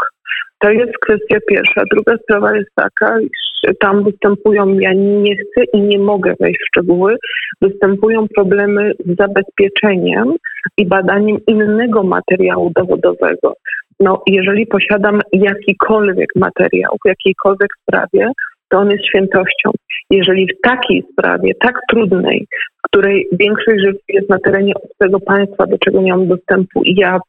To 0.60 0.70
jest 0.70 0.94
kwestia 0.98 1.38
pierwsza. 1.50 1.82
Druga 1.92 2.18
sprawa 2.18 2.56
jest 2.56 2.70
taka, 2.76 3.20
iż 3.22 3.48
tam 3.80 4.04
występują, 4.04 4.80
ja 4.80 4.94
nie 4.94 5.36
chcę 5.36 5.64
i 5.74 5.82
nie 5.82 6.00
mogę 6.00 6.34
wejść 6.40 6.60
w 6.60 6.68
szczegóły, 6.68 7.18
występują 7.62 8.28
problemy 8.36 8.92
z 9.06 9.18
zabezpieczeniem 9.18 10.36
i 10.78 10.86
badaniem 10.86 11.38
innego 11.48 12.04
materiału 12.04 12.72
dowodowego. 12.76 13.54
No, 14.00 14.22
jeżeli 14.28 14.68
posiadam 14.68 15.22
jakikolwiek 15.34 16.30
materiał 16.36 16.98
w 17.06 17.08
jakiejkolwiek 17.08 17.70
sprawie, 17.82 18.32
to 18.70 18.78
on 18.78 18.92
jest 18.92 19.06
świętością. 19.06 19.72
Jeżeli 20.10 20.48
w 20.48 20.62
takiej 20.62 21.04
sprawie, 21.12 21.54
tak 21.60 21.80
trudnej, 21.90 22.48
w 22.78 22.82
której 22.90 23.28
większość 23.32 23.80
życia 23.86 24.00
jest 24.10 24.30
na 24.30 24.40
terenie 24.40 24.74
obcego 24.76 25.20
państwa, 25.20 25.68
do 25.68 25.78
czego 25.78 26.02
nie 26.02 26.12
mam 26.12 26.28
dostępu 26.28 26.84
i 26.84 26.96
ja 26.96 27.20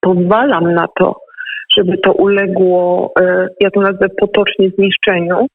pozwalam 0.00 0.74
na 0.74 0.86
to, 0.98 1.25
żeby 1.76 1.98
to 1.98 2.12
uległo, 2.12 3.12
e, 3.20 3.48
ja 3.60 3.70
to 3.70 3.80
nazwę 3.80 4.06
potocznie 4.08 4.70
zniszczeniu, 4.70 5.46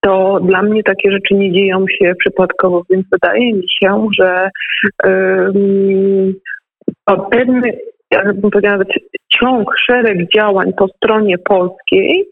to 0.00 0.40
dla 0.42 0.62
mnie 0.62 0.82
takie 0.82 1.10
rzeczy 1.10 1.34
nie 1.34 1.52
dzieją 1.52 1.84
się 1.88 2.12
przypadkowo, 2.18 2.82
więc 2.90 3.06
wydaje 3.12 3.52
mi 3.52 3.66
się, 3.82 4.06
że 4.18 4.50
um, 5.04 6.34
pewny, 7.30 7.78
jakbym 8.10 8.50
powiedziała 8.50 8.78
ciąg, 9.38 9.72
szereg 9.86 10.18
działań 10.34 10.72
po 10.72 10.88
stronie 10.88 11.38
polskiej 11.38 12.24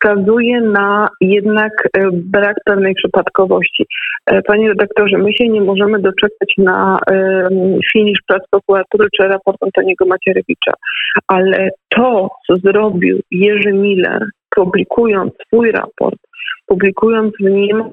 wskazuje 0.00 0.60
na 0.60 1.08
jednak 1.20 1.72
e, 1.92 2.08
brak 2.12 2.56
pewnej 2.64 2.94
przypadkowości. 2.94 3.86
E, 4.26 4.42
panie 4.42 4.68
redaktorze, 4.68 5.18
my 5.18 5.32
się 5.32 5.48
nie 5.48 5.60
możemy 5.60 5.98
doczekać 5.98 6.54
na 6.58 6.98
finisz 7.92 8.18
prac 8.28 8.42
prokuratury 8.50 9.08
czy 9.16 9.22
raport 9.28 9.62
Antoniego 9.62 10.06
Macierewicza, 10.06 10.72
ale 11.28 11.70
to, 11.88 12.30
co 12.46 12.56
zrobił 12.56 13.20
Jerzy 13.30 13.72
Miller, 13.72 14.26
publikując 14.56 15.32
swój 15.46 15.72
raport, 15.72 16.18
publikując 16.66 17.34
w 17.40 17.44
nim 17.44 17.84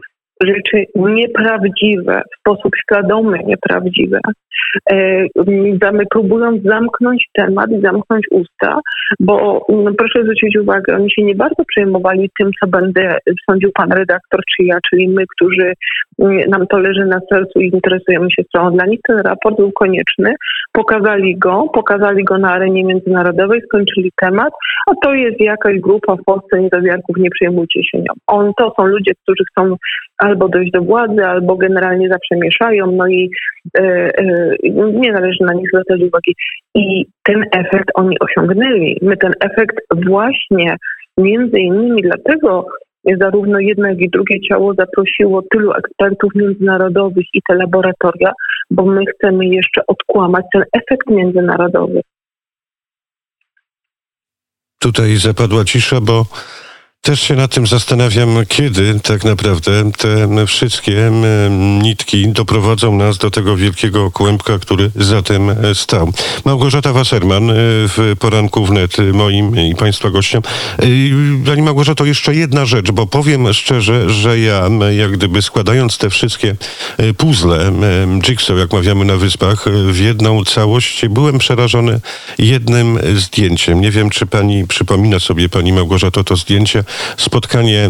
rzeczy 0.44 0.86
nieprawdziwe, 0.96 2.22
w 2.34 2.39
sposób 2.39 2.72
świadomy 2.84 3.39
nieprawdziwe, 3.46 4.20
e, 4.91 5.25
próbując 6.10 6.63
zamknąć 6.63 7.25
temat 7.34 7.72
i 7.72 7.82
zamknąć 7.82 8.25
usta, 8.32 8.79
bo 9.20 9.65
no, 9.70 9.91
proszę 9.98 10.24
zwrócić 10.24 10.58
uwagę, 10.58 10.96
oni 10.96 11.12
się 11.12 11.24
nie 11.24 11.36
bardzo 11.36 11.63
przejmowali 11.67 12.29
tym, 12.39 12.51
co 12.60 12.67
będę 12.67 13.17
sądził 13.50 13.72
pan 13.74 13.91
redaktor 13.91 14.41
czy 14.56 14.63
ja, 14.63 14.77
czyli 14.89 15.10
my, 15.10 15.24
którzy 15.36 15.74
mm, 16.20 16.50
nam 16.50 16.67
to 16.67 16.77
leży 16.77 17.06
na 17.06 17.20
sercu 17.34 17.60
i 17.60 17.70
interesujemy 17.74 18.32
się 18.32 18.44
sprawą. 18.44 18.72
Dla 18.72 18.86
nich 18.86 19.00
ten 19.08 19.20
raport 19.20 19.58
był 19.58 19.72
konieczny, 19.72 20.36
pokazali 20.72 21.38
go, 21.38 21.65
pokazali 21.74 22.24
go 22.24 22.38
na 22.38 22.51
arenie 22.51 22.84
międzynarodowej, 22.84 23.62
skończyli 23.62 24.12
temat, 24.22 24.53
a 24.89 24.91
to 25.03 25.13
jest 25.13 25.39
jakaś 25.39 25.79
grupa 25.79 26.15
w 26.15 26.24
Polsce 26.25 26.62
niedowiarków, 26.62 27.17
nie 27.17 27.29
przejmujcie 27.29 27.84
się 27.84 27.98
nią. 27.98 28.13
On, 28.27 28.51
to 28.58 28.74
są 28.77 28.86
ludzie, 28.86 29.12
którzy 29.24 29.44
chcą 29.51 29.75
albo 30.27 30.50
dojść 30.50 30.72
do 30.72 30.81
władzy, 30.81 31.25
albo 31.25 31.55
generalnie 31.55 32.10
zawsze 32.10 32.36
mieszają, 32.36 32.91
no 32.91 33.07
i 33.07 33.29
e, 33.79 33.84
e, 34.17 34.55
nie 35.03 35.12
należy 35.12 35.43
na 35.43 35.53
nich 35.53 35.69
zwracać 35.74 36.01
uwagi. 36.07 36.36
I 36.75 37.05
ten 37.24 37.43
efekt 37.51 37.89
oni 37.93 38.15
osiągnęli. 38.19 38.98
My 39.01 39.17
ten 39.17 39.34
efekt 39.39 39.77
właśnie 40.07 40.75
między 41.17 41.60
innymi 41.60 42.01
dlatego 42.01 42.65
zarówno 43.22 43.60
jedno, 43.60 43.88
jak 43.88 44.00
i 44.00 44.10
drugie 44.10 44.41
ciało 44.50 44.74
zaprosiło 44.74 45.41
tylu 45.51 45.72
ekspertów 45.74 46.36
międzynarodowych 46.36 47.25
i 47.34 47.41
te 47.50 47.55
laboratoria, 47.55 48.31
bo 48.72 48.86
my 48.86 49.01
chcemy 49.05 49.46
jeszcze 49.46 49.81
odkłamać 49.88 50.46
ten 50.53 50.63
efekt 50.74 51.10
międzynarodowy. 51.10 52.01
Tutaj 54.79 55.15
zapadła 55.15 55.63
cisza, 55.63 56.01
bo 56.01 56.25
też 57.07 57.21
się 57.21 57.35
nad 57.35 57.53
tym 57.53 57.67
zastanawiam, 57.67 58.29
kiedy 58.47 58.99
tak 58.99 59.23
naprawdę 59.23 59.91
te 59.91 60.45
wszystkie 60.47 61.11
nitki 61.81 62.27
doprowadzą 62.27 62.95
nas 62.95 63.17
do 63.17 63.31
tego 63.31 63.55
wielkiego 63.55 64.11
kłębka, 64.11 64.59
który 64.59 64.91
za 64.95 65.21
tym 65.21 65.49
e, 65.49 65.75
stał. 65.75 66.13
Małgorzata 66.45 66.93
Wasserman 66.93 67.49
e, 67.49 67.53
w 67.63 68.15
poranku 68.19 68.65
wnet 68.65 68.97
moim 69.13 69.59
i 69.59 69.75
Państwa 69.75 70.09
gościem. 70.09 70.41
E, 70.79 70.85
pani 71.45 71.61
Małgorzato, 71.61 72.05
jeszcze 72.05 72.35
jedna 72.35 72.65
rzecz, 72.65 72.91
bo 72.91 73.07
powiem 73.07 73.53
szczerze, 73.53 74.09
że 74.09 74.39
ja 74.39 74.69
jak 74.97 75.11
gdyby 75.11 75.41
składając 75.41 75.97
te 75.97 76.09
wszystkie 76.09 76.55
puzzle, 77.17 77.71
jigsaw, 78.21 78.57
jak 78.57 78.73
mawiamy 78.73 79.05
na 79.05 79.17
Wyspach, 79.17 79.65
w 79.69 79.99
jedną 79.99 80.43
całość, 80.43 81.07
byłem 81.07 81.37
przerażony 81.37 81.99
jednym 82.39 82.99
zdjęciem. 83.15 83.81
Nie 83.81 83.91
wiem, 83.91 84.09
czy 84.09 84.25
Pani 84.25 84.67
przypomina 84.67 85.19
sobie, 85.19 85.49
Pani 85.49 85.73
Małgorzato, 85.73 86.23
to 86.23 86.35
zdjęcie 86.35 86.83
spotkanie 87.18 87.89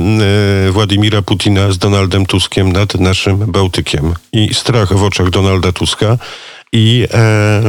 e, 0.67 0.71
Władimira 0.71 1.21
Putina 1.21 1.71
z 1.71 1.77
Donaldem 1.77 2.25
Tuskiem 2.25 2.71
nad 2.71 2.95
naszym 2.95 3.37
Bałtykiem 3.37 4.13
i 4.33 4.53
strach 4.53 4.93
w 4.93 5.03
oczach 5.03 5.29
Donalda 5.29 5.71
Tuska 5.71 6.17
i 6.73 7.07
e, 7.13 7.61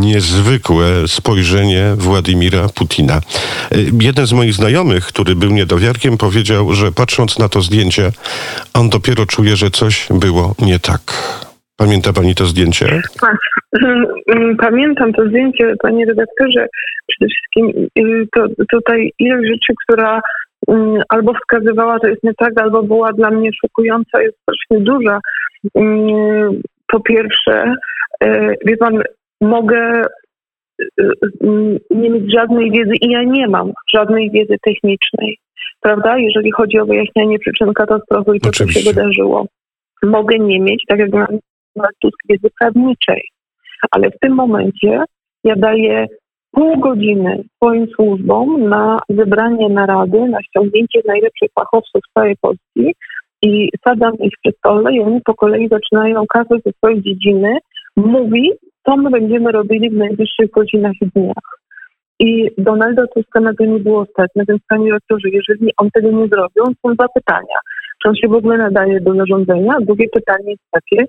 niezwykłe 0.00 0.86
spojrzenie 1.08 1.94
Władimira 1.96 2.68
Putina. 2.68 3.14
E, 3.14 3.20
jeden 4.00 4.26
z 4.26 4.32
moich 4.32 4.54
znajomych, 4.54 5.06
który 5.06 5.36
był 5.36 5.50
niedowiarkiem, 5.50 6.18
powiedział, 6.18 6.74
że 6.74 6.92
patrząc 6.92 7.38
na 7.38 7.48
to 7.48 7.62
zdjęcie, 7.62 8.12
on 8.74 8.88
dopiero 8.88 9.26
czuje, 9.26 9.56
że 9.56 9.70
coś 9.70 10.06
było 10.10 10.54
nie 10.58 10.78
tak. 10.78 11.12
Pamięta 11.76 12.12
pani 12.12 12.34
to 12.34 12.44
zdjęcie? 12.44 13.02
Tak. 13.20 13.36
Pamiętam 14.58 15.12
to 15.12 15.28
zdjęcie, 15.28 15.74
panie 15.82 16.04
redaktorze. 16.04 16.68
Przede 17.06 17.30
wszystkim 17.30 17.88
y, 17.98 18.26
to, 18.34 18.46
tutaj 18.72 19.12
ilość 19.18 19.48
rzeczy, 19.48 19.72
która 19.82 20.20
mm, 20.68 21.02
albo 21.08 21.32
wskazywała, 21.34 21.98
że 22.02 22.10
jest 22.10 22.24
nie 22.24 22.34
tak, 22.34 22.60
albo 22.60 22.82
była 22.82 23.12
dla 23.12 23.30
mnie 23.30 23.50
szokująca, 23.60 24.22
jest 24.22 24.38
strasznie 24.42 24.84
duża. 24.84 25.20
Mm, 25.74 26.62
po 26.86 27.00
pierwsze, 27.00 27.74
y, 28.24 28.56
wie 28.66 28.76
pan, 28.76 29.02
mogę 29.40 30.02
y, 30.82 31.80
nie 31.90 32.10
mieć 32.10 32.32
żadnej 32.32 32.70
wiedzy 32.70 32.92
i 33.00 33.10
ja 33.10 33.22
nie 33.22 33.48
mam 33.48 33.72
żadnej 33.94 34.30
wiedzy 34.30 34.56
technicznej, 34.62 35.38
prawda? 35.80 36.18
Jeżeli 36.18 36.52
chodzi 36.52 36.78
o 36.78 36.86
wyjaśnianie 36.86 37.38
przyczyn 37.38 37.72
katastrofy 37.72 38.36
i 38.36 38.40
to, 38.40 38.50
co 38.50 38.68
się 38.68 38.80
wydarzyło. 38.92 39.46
Mogę 40.02 40.38
nie 40.38 40.60
mieć, 40.60 40.84
tak 40.88 40.98
jak 40.98 41.10
Tusk 42.00 42.18
wiedzy 42.28 42.48
prawniczej. 42.60 43.22
Ale 43.90 44.10
w 44.10 44.18
tym 44.20 44.34
momencie 44.34 45.04
ja 45.44 45.56
daję 45.56 46.06
pół 46.50 46.80
godziny 46.80 47.44
swoim 47.56 47.86
służbom 47.86 48.68
na 48.68 48.98
zebranie 49.08 49.68
narady, 49.68 50.28
na 50.28 50.42
ściągnięcie 50.42 51.00
najlepszych 51.06 51.50
fachowców 51.58 52.02
z 52.10 52.12
całej 52.14 52.36
Polski 52.40 52.94
i 53.42 53.70
sadam 53.84 54.14
ich 54.18 54.32
przy 54.42 54.52
stole 54.58 54.92
i 54.92 55.00
oni 55.00 55.20
po 55.24 55.34
kolei 55.34 55.68
zaczynają 55.68 56.24
każdy 56.28 56.56
ze 56.66 56.72
swojej 56.72 57.02
dziedziny 57.02 57.58
mówi, 57.96 58.50
co 58.86 58.96
my 58.96 59.10
będziemy 59.10 59.52
robili 59.52 59.90
w 59.90 59.96
najbliższych 59.96 60.50
godzinach 60.50 60.92
i 61.00 61.06
dniach. 61.06 61.44
I 62.20 62.50
Donalda 62.58 63.06
Tuska 63.14 63.40
na 63.40 63.54
to 63.54 63.64
nie 63.64 63.78
było 63.78 64.06
stać, 64.06 64.30
więc 64.48 64.62
panie 64.68 64.92
rektorze, 64.92 65.28
jeżeli 65.28 65.72
on 65.76 65.90
tego 65.90 66.10
nie 66.10 66.28
zrobił, 66.28 66.64
są 66.64 66.94
dwa 66.94 67.06
pytania. 67.14 67.58
Czy 68.02 68.08
on 68.08 68.14
się 68.14 68.28
w 68.28 68.34
ogóle 68.34 68.58
nadaje 68.58 69.00
do 69.00 69.14
zarządzania? 69.14 69.72
Drugie 69.80 70.08
pytanie 70.08 70.50
jest 70.50 70.62
takie, 70.70 71.04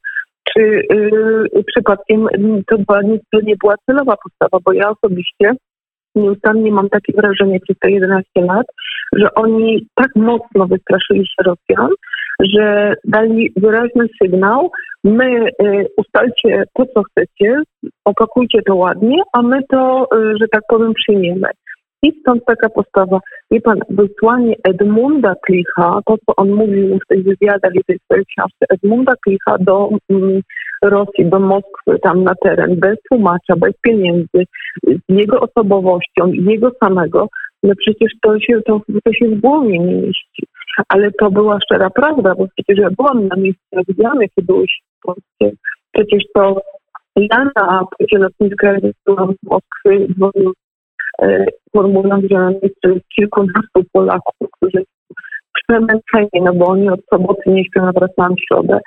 czy 0.54 0.62
yy, 0.90 1.64
przypadkiem 1.68 2.28
to, 2.68 2.78
była, 2.78 3.02
to 3.32 3.40
nie 3.44 3.56
była 3.56 3.76
celowa 3.86 4.16
postawa, 4.24 4.58
bo 4.66 4.74
ja 4.74 4.90
osobiście 4.90 5.52
nieustannie 6.16 6.72
mam 6.72 6.90
takie 6.90 7.14
wrażenie 7.14 7.60
przez 7.60 7.80
te 7.80 7.92
11 7.92 8.26
lat, 8.36 8.66
że 9.16 9.34
oni 9.36 9.88
tak 9.96 10.10
mocno 10.16 10.68
wystraszyli 10.68 11.28
się 11.28 11.44
Rosjan, 11.44 11.90
że 12.54 12.94
dali 13.04 13.54
wyraźny 13.56 14.06
sygnał, 14.22 14.72
my 15.04 15.48
y, 15.48 15.88
ustalcie 15.98 16.64
to, 16.74 16.86
co 16.86 17.04
chcecie, 17.04 17.62
opakujcie 18.06 18.62
to 18.62 18.76
ładnie, 18.76 19.22
a 19.34 19.42
my 19.42 19.60
to, 19.70 20.08
y, 20.16 20.38
że 20.42 20.48
tak 20.52 20.62
powiem, 20.68 20.94
przyjmiemy. 20.94 21.48
I 22.04 22.20
stąd 22.22 22.46
taka 22.46 22.70
postawa. 22.70 23.20
Wie 23.52 23.62
pan, 23.62 23.80
wysłanie 23.90 24.56
Edmunda 24.64 25.36
Klicha, 25.46 26.00
to 26.06 26.16
co 26.18 26.36
on 26.38 26.52
mówił 26.52 27.00
w 27.00 27.08
tych 27.08 27.24
wywiadach 27.24 27.76
i 27.76 27.84
tej 27.84 28.00
swojej 28.00 28.26
książce, 28.26 28.66
Edmunda 28.70 29.14
Klicha 29.24 29.58
do 29.60 29.90
mm, 30.10 30.42
Rosji, 30.84 31.26
do 31.26 31.40
Moskwy, 31.40 32.00
tam 32.04 32.24
na 32.24 32.36
teren, 32.36 32.80
bez 32.80 32.98
tłumacza, 33.10 33.56
bez 33.58 33.74
pieniędzy, 33.82 34.46
z 34.84 35.00
jego 35.10 35.40
osobowością, 35.40 36.32
jego 36.32 36.72
samego, 36.84 37.28
no 37.64 37.74
przecież 37.78 38.12
to 38.22 38.40
się, 38.40 38.62
to, 38.66 38.82
to 39.04 39.14
się 39.14 39.28
w 39.28 39.42
głowie 39.42 39.80
nie 39.80 39.96
mieści. 39.96 40.44
Ale 40.90 41.12
to 41.12 41.32
była 41.32 41.60
szczera 41.60 41.90
prawda, 41.90 42.36
bo 42.36 42.48
przecież 42.48 42.84
ja 42.84 42.90
byłam 42.98 43.28
na 43.28 43.36
miejscu, 43.36 43.62
widziałam, 43.88 44.22
jakie 44.22 44.42
były 44.42 44.66
w 44.66 45.06
Polsce. 45.06 45.58
Przecież 45.92 46.24
to 46.34 46.62
ja 47.16 47.46
na 47.56 47.86
płycie 47.98 48.18
lotniska 48.18 48.76
byłam 49.06 49.34
z 49.34 49.48
Moskwy, 49.50 50.08
dzwonił 50.14 50.54
E, 51.22 51.46
formułując, 51.74 52.26
że 52.32 52.50
jest 52.62 53.06
kilkunastu 53.16 53.84
Polaków, 53.92 54.50
którzy 54.52 54.86
przemęczeni, 55.54 56.44
no 56.46 56.54
bo 56.54 56.66
oni 56.66 56.90
od 56.90 57.00
soboty 57.14 57.42
nie 57.50 57.66
śpią, 57.66 57.88
a 57.88 57.92
wracałam 57.92 58.36
w 58.36 58.46
środę, 58.48 58.80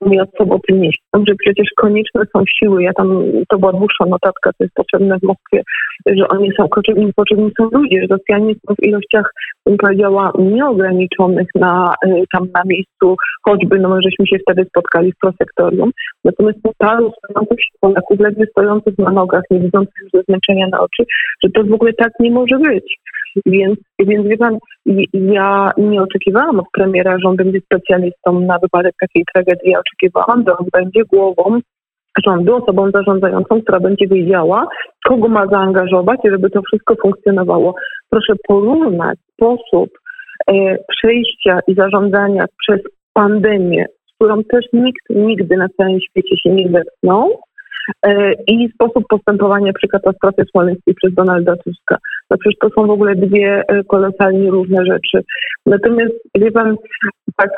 oni 0.00 0.20
od 0.20 0.30
soboty 0.38 0.72
nie 0.72 0.92
śpią, 0.92 1.24
że 1.28 1.34
przecież 1.34 1.68
konieczne 1.76 2.22
są 2.36 2.44
siły, 2.58 2.82
ja 2.82 2.92
tam, 2.92 3.22
to 3.48 3.58
była 3.58 3.72
dłuższa 3.72 4.06
notatka, 4.06 4.50
to 4.52 4.64
jest 4.64 4.74
potrzebne 4.74 5.18
w 5.18 5.22
Moskwie, 5.22 5.62
że 6.06 6.28
oni 6.28 6.50
są 6.56 6.68
potrzebni, 6.68 7.12
potrzebni 7.16 7.50
są 7.58 7.68
ludzie, 7.72 8.00
że 8.00 8.16
Rosjanie 8.16 8.54
są 8.54 8.74
w 8.74 8.86
ilościach, 8.86 9.32
bym 9.66 9.76
powiedziała, 9.76 10.32
nieograniczonych 10.38 11.48
na, 11.54 11.94
y, 12.06 12.24
tam 12.32 12.48
na 12.54 12.62
miejscu, 12.66 13.16
choćby, 13.44 13.78
no 13.78 13.88
my 13.88 14.02
żeśmy 14.02 14.26
się 14.26 14.36
wtedy 14.38 14.64
spotkali 14.64 15.12
w 15.12 15.18
prosektorium, 15.18 15.90
natomiast 16.24 16.58
paru 16.78 17.12
stojących 17.18 17.60
się 17.64 17.70
Polaków, 17.80 18.20
ledwie 18.20 18.46
stojących 18.46 18.98
na 18.98 19.10
nogach, 19.10 19.42
nie 19.50 19.60
widzących 19.60 20.04
ze 20.14 20.22
zmęczenia 20.22 20.66
na 20.72 20.80
oczy, 20.80 21.04
że 21.44 21.50
to 21.50 21.64
w 21.64 21.72
ogóle 21.72 21.92
tak 21.92 22.12
nie 22.20 22.30
może 22.30 22.58
być. 22.58 22.98
Więc, 23.46 23.78
więc 23.98 24.26
wie 24.26 24.36
pan, 24.36 24.58
ja 25.12 25.70
nie 25.78 26.02
oczekiwałam 26.02 26.60
od 26.60 26.66
premiera, 26.72 27.18
że 27.18 27.28
on 27.28 27.36
będzie 27.36 27.60
specjalistą 27.60 28.40
na 28.40 28.58
wypadek 28.58 28.94
takiej 29.00 29.24
tragedii. 29.34 29.70
Ja 29.70 29.80
oczekiwałam, 29.80 30.44
że 30.46 30.56
on 30.56 30.66
będzie 30.72 31.02
głową 31.12 31.60
rządu, 32.26 32.56
osobą 32.56 32.90
zarządzającą, 32.90 33.62
która 33.62 33.80
będzie 33.80 34.06
wiedziała, 34.08 34.66
kogo 35.08 35.28
ma 35.28 35.46
zaangażować, 35.46 36.20
żeby 36.24 36.50
to 36.50 36.62
wszystko 36.62 36.94
funkcjonowało. 37.02 37.74
Proszę 38.10 38.32
porównać 38.48 39.18
sposób 39.32 39.90
e, 40.48 40.76
przejścia 40.88 41.58
i 41.68 41.74
zarządzania 41.74 42.44
przez 42.58 42.80
pandemię, 43.12 43.86
z 44.06 44.14
którą 44.14 44.44
też 44.44 44.66
nikt 44.72 45.10
nigdy 45.10 45.56
na 45.56 45.66
całym 45.76 46.00
świecie 46.00 46.36
się 46.42 46.50
nie 46.50 46.68
zetknął, 46.70 47.40
i 48.46 48.68
sposób 48.74 49.04
postępowania 49.08 49.72
przy 49.72 49.88
katastrofie 49.88 50.42
smoleńskiej 50.50 50.94
przez 50.94 51.14
Donalda 51.14 51.56
Tuska. 51.56 51.96
No 52.30 52.36
przecież 52.40 52.58
to 52.58 52.68
są 52.70 52.86
w 52.86 52.90
ogóle 52.90 53.14
dwie 53.14 53.62
e, 53.68 53.84
kolosalnie 53.84 54.50
różne 54.50 54.84
rzeczy. 54.86 55.24
Natomiast 55.66 56.14
wie 56.34 56.50
pan, 56.50 56.76
tak 57.36 57.50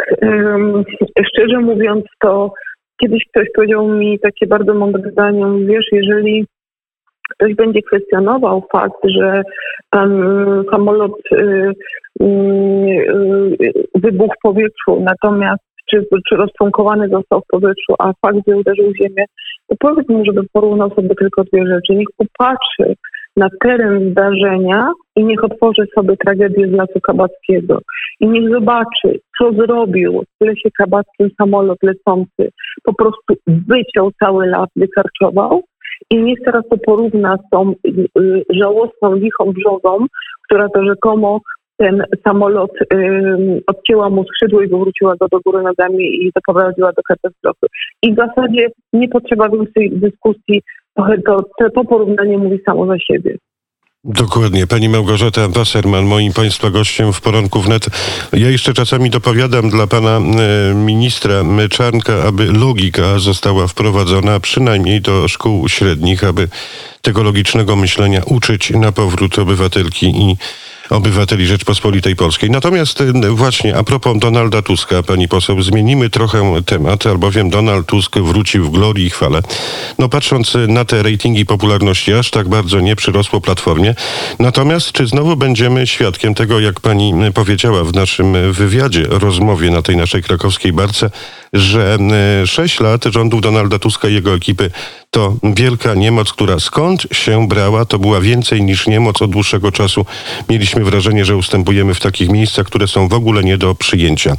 szczerze 1.29 1.59
mówiąc, 1.61 2.05
to 2.21 2.53
kiedyś 3.01 3.25
ktoś 3.31 3.47
powiedział 3.55 3.89
mi 3.89 4.19
takie 4.19 4.47
bardzo 4.47 4.75
mądre 4.75 5.11
zdanie, 5.11 5.45
wiesz, 5.67 5.87
jeżeli 5.93 6.47
ktoś 7.31 7.55
będzie 7.55 7.83
kwestionował 7.83 8.65
fakt, 8.73 8.99
że 9.05 9.43
ten 9.91 10.23
samolot 10.71 11.13
y, 11.33 11.73
y, 12.23 12.25
y, 12.25 13.85
wybuchł 13.95 14.35
w 14.39 14.43
powietrzu, 14.43 15.01
natomiast 15.01 15.68
czy, 15.91 16.07
czy 16.29 16.37
rozczłonkowany 16.37 17.09
został 17.09 17.41
w 17.41 17.47
powietrzu, 17.47 17.95
a 17.99 18.13
fakt, 18.27 18.39
że 18.49 18.57
uderzył 18.57 18.91
w 18.93 18.97
ziemię, 18.97 19.25
to 19.69 19.77
powiedz 19.81 20.09
mu, 20.09 20.25
żeby 20.25 20.43
porównał 20.53 20.91
sobie 20.91 21.15
tylko 21.15 21.45
dwie 21.45 21.67
rzeczy. 21.67 21.95
Niech 21.95 22.09
popatrzy 22.17 22.95
na 23.37 23.49
teren 23.61 24.11
zdarzenia 24.11 24.93
i 25.17 25.25
niech 25.25 25.45
otworzy 25.45 25.83
sobie 25.95 26.17
tragedię 26.17 26.69
z 26.69 26.73
Lasu 26.73 27.01
Kabackiego. 27.03 27.79
I 28.21 28.29
niech 28.29 28.51
zobaczy, 28.51 29.21
co 29.39 29.53
zrobił 29.53 30.23
w 30.41 30.45
lesie 30.45 30.71
kabackim 30.79 31.31
samolot 31.41 31.79
lecący. 31.83 32.51
Po 32.85 32.95
prostu 32.95 33.35
wyciął 33.47 34.11
cały 34.23 34.47
las, 34.47 34.69
wykarczował 34.77 35.63
i 36.11 36.17
niech 36.23 36.39
teraz 36.45 36.63
to 36.71 36.77
porówna 36.79 37.37
z 37.37 37.51
tą 37.51 37.73
y, 38.19 38.45
żałosną, 38.51 39.15
lichą 39.15 39.53
brzozą, 39.53 40.07
która 40.45 40.69
to 40.69 40.85
rzekomo 40.85 41.41
ten 41.79 42.03
samolot 42.25 42.71
odcięła 43.67 44.11
mu 44.11 44.25
skrzydło 44.25 44.63
i 44.63 44.69
wywróciła 44.69 45.17
go 45.21 45.29
do 45.29 45.41
góry 45.41 45.63
nogami 45.63 46.05
i 46.05 46.31
doprowadziła 46.35 46.93
do 46.93 47.03
katastrofy. 47.03 47.67
I 48.03 48.15
w 48.15 48.17
zasadzie 48.17 48.69
nie 48.93 49.09
potrzeba 49.09 49.49
więcej 49.49 49.91
dyskusji, 49.93 50.63
to, 50.97 51.43
to, 51.59 51.71
to 51.71 51.85
porównanie 51.85 52.39
mówi 52.39 52.59
samo 52.67 52.87
za 52.87 52.99
siebie. 52.99 53.39
Dokładnie. 54.05 54.67
Pani 54.67 54.89
Małgorzata 54.89 55.49
Wasserman, 55.49 56.05
moim 56.05 56.33
Państwa 56.33 56.71
gościem 56.71 57.13
w 57.13 57.21
poranku 57.21 57.61
wnet. 57.61 57.87
Ja 58.33 58.51
jeszcze 58.51 58.75
czasami 58.75 59.11
dopowiadam 59.11 59.71
dla 59.71 59.87
Pana 59.87 60.17
e, 60.19 60.75
ministra 60.75 61.35
Czarnka, 61.71 62.13
aby 62.23 62.53
logika 62.53 63.19
została 63.19 63.67
wprowadzona 63.67 64.41
przynajmniej 64.41 65.01
do 65.01 65.29
szkół 65.29 65.69
średnich, 65.69 66.25
aby 66.25 66.49
tego 67.03 67.23
logicznego 67.23 67.77
myślenia 67.77 68.23
uczyć 68.27 68.71
na 68.71 68.93
powrót 68.93 69.39
obywatelki 69.39 70.07
i 70.07 70.37
obywateli 70.91 71.47
Rzeczpospolitej 71.47 72.17
Polskiej. 72.17 72.51
Natomiast 72.51 73.01
y, 73.01 73.31
właśnie 73.31 73.77
a 73.77 73.83
propos 73.83 74.19
Donalda 74.19 74.63
Tuska, 74.63 75.03
pani 75.03 75.29
poseł, 75.29 75.63
zmienimy 75.63 76.11
trochę 76.11 76.63
temat, 76.67 77.07
albowiem 77.07 77.51
Donald 77.51 77.87
Tusk 77.87 78.19
wrócił 78.19 78.65
w 78.65 78.71
glorii 78.71 79.07
i 79.07 79.11
chwale. 79.11 79.41
No 79.99 80.09
patrząc 80.09 80.57
na 80.69 80.85
te 80.85 81.03
ratingi 81.03 81.47
popularności, 81.47 82.15
aż 82.15 82.31
tak 82.31 82.49
bardzo 82.49 82.81
nie 82.81 82.97
przyrosło 82.97 83.41
Platformie. 83.41 83.95
Natomiast 84.39 84.93
czy 84.93 85.07
znowu 85.07 85.37
będziemy 85.37 85.87
świadkiem 85.87 86.35
tego, 86.35 86.61
jak 86.61 86.81
pani 86.81 87.15
powiedziała 87.35 87.85
w 87.85 87.95
naszym 87.95 88.53
wywiadzie, 88.53 89.05
rozmowie 89.09 89.71
na 89.71 89.83
tej 89.83 89.97
naszej 89.97 90.23
krakowskiej 90.23 90.73
barce, 90.73 91.11
że 91.53 91.99
sześć 92.47 92.81
lat 92.81 93.05
rządów 93.05 93.41
Donalda 93.41 93.79
Tuska 93.79 94.09
i 94.09 94.15
jego 94.15 94.35
ekipy 94.35 94.71
to 95.11 95.33
wielka 95.57 95.95
niemoc, 95.95 96.33
która 96.33 96.59
skąd 96.59 97.03
się 97.13 97.49
brała, 97.49 97.85
to 97.85 97.99
była 97.99 98.21
więcej 98.21 98.63
niż 98.63 98.87
niemoc 98.87 99.23
od 99.23 99.31
dłuższego 99.31 99.73
czasu. 99.73 100.07
Mieliśmy 100.49 100.85
wrażenie, 100.85 101.25
że 101.25 101.37
ustępujemy 101.37 101.95
w 101.95 102.01
takich 102.01 102.31
miejscach, 102.31 102.67
które 102.67 102.87
są 102.87 103.09
w 103.09 103.13
ogóle 103.13 103.43
nie 103.45 103.59
do 103.59 103.75
przyjęcia. 103.75 104.33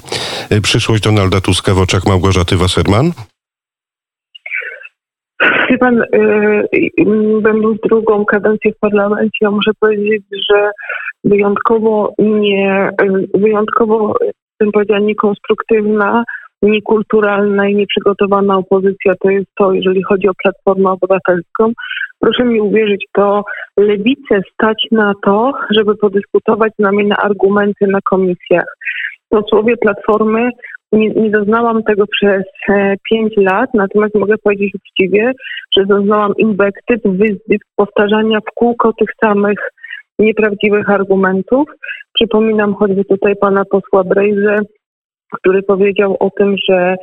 E, 0.50 0.62
przyszłość 0.62 1.04
Donalda 1.04 1.42
Tuska 1.42 1.74
w 1.74 1.80
oczach 1.80 2.06
Małgorzaty 2.06 2.58
Wasserman? 2.58 3.12
Wie 5.70 5.78
pan, 5.78 6.04
yy, 6.14 7.42
będąc 7.42 7.82
drugą 7.82 8.26
kadencję 8.26 8.72
w 8.74 8.80
parlamencie, 8.80 9.50
muszę 9.50 9.72
powiedzieć, 9.80 10.24
że 10.52 10.72
wyjątkowo 11.24 12.14
nie, 12.20 12.90
wyjątkowo, 13.34 14.16
bym 14.60 14.72
powiedziała, 14.72 15.00
niekonstruktywna 15.00 16.24
niekulturalna 16.62 17.70
i 17.70 17.76
nieprzygotowana 17.76 18.58
opozycja 18.58 19.14
to 19.24 19.30
jest 19.30 19.48
to, 19.58 19.74
jeżeli 19.74 20.04
chodzi 20.04 20.28
o 20.28 20.34
Platformę 20.44 20.92
Obywatelską. 20.92 21.72
Proszę 22.20 22.46
mi 22.46 22.62
uwierzyć, 22.62 23.06
to 23.14 23.44
lewicę 23.78 24.42
stać 24.54 24.88
na 24.92 25.14
to, 25.26 25.52
żeby 25.72 25.96
podyskutować 25.96 26.74
z 26.80 26.84
nami 26.84 27.08
na 27.08 27.16
argumenty 27.18 27.88
na 27.88 28.00
komisjach. 28.10 28.66
Posłowie 29.30 29.78
Platformy 29.78 30.50
nie, 30.92 31.10
nie 31.10 31.30
doznałam 31.30 31.84
tego 31.84 32.04
przez 32.08 32.44
e, 32.70 32.96
pięć 33.12 33.34
lat, 33.38 33.70
natomiast 33.74 34.16
mogę 34.16 34.36
powiedzieć 34.44 34.74
uczciwie, 34.76 35.32
że 35.78 35.86
doznałam 35.86 36.34
inwektyw, 36.38 37.02
wyzbyt, 37.06 37.62
powtarzania 37.76 38.40
w 38.40 38.54
kółko 38.56 38.94
tych 38.94 39.10
samych 39.24 39.60
nieprawdziwych 40.20 40.90
argumentów. 40.90 41.70
Przypominam 42.14 42.76
choćby 42.76 43.06
tutaj 43.06 43.36
pana 43.36 43.66
posła 43.66 44.04
Brejze, 44.04 44.56
który 45.38 45.64
powiedział 45.64 46.18
o 46.20 46.30
tym, 46.38 46.56
że 46.70 46.96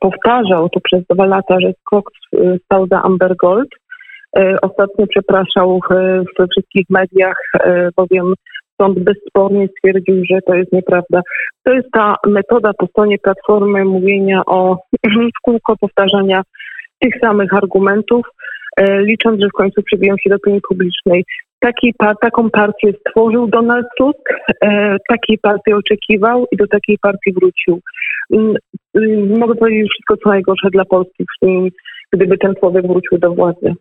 powtarzał 0.00 0.68
to 0.68 0.80
przez 0.80 1.02
dwa 1.10 1.26
lata, 1.26 1.60
że 1.60 1.72
skok 1.80 2.10
stał 2.64 2.86
za 2.86 3.02
Amber 3.02 3.36
Gold. 3.36 3.68
E, 4.38 4.56
ostatnio 4.62 5.06
przepraszał 5.06 5.80
we 5.90 6.46
wszystkich 6.50 6.86
mediach, 6.90 7.36
e, 7.60 7.88
bowiem 7.96 8.34
sąd 8.80 8.98
bezspornie 8.98 9.68
stwierdził, 9.68 10.24
że 10.30 10.42
to 10.46 10.54
jest 10.54 10.72
nieprawda. 10.72 11.20
To 11.64 11.72
jest 11.72 11.88
ta 11.92 12.14
metoda 12.26 12.70
po 12.78 12.86
stronie 12.86 13.18
Platformy 13.18 13.84
mówienia 13.84 14.42
o 14.46 14.78
w 15.38 15.42
kółko 15.42 15.74
powtarzania 15.80 16.42
tych 16.98 17.20
samych 17.20 17.54
argumentów, 17.54 18.26
licząc, 18.78 19.40
że 19.40 19.48
w 19.48 19.52
końcu 19.52 19.82
przybiją 19.82 20.14
się 20.16 20.30
do 20.30 20.36
opinii 20.36 20.60
publicznej. 20.68 21.24
Taki, 21.60 21.94
taką 22.20 22.50
partię 22.50 22.92
stworzył 22.92 23.46
Donald 23.46 23.86
Tusk, 23.98 24.28
e, 24.62 24.96
takiej 25.08 25.38
partii 25.38 25.72
oczekiwał 25.72 26.46
i 26.52 26.56
do 26.56 26.66
takiej 26.66 26.98
partii 27.02 27.32
wrócił. 27.32 27.80
Mm, 28.32 28.54
mm, 28.94 29.38
mogę 29.38 29.54
powiedzieć 29.54 29.90
wszystko 29.90 30.16
co 30.16 30.28
najgorsze 30.28 30.70
dla 30.70 30.84
Polski, 30.84 31.24
gdyby 32.12 32.38
ten 32.38 32.54
człowiek 32.54 32.86
wrócił 32.86 33.18
do 33.18 33.34
władzy. 33.34 33.74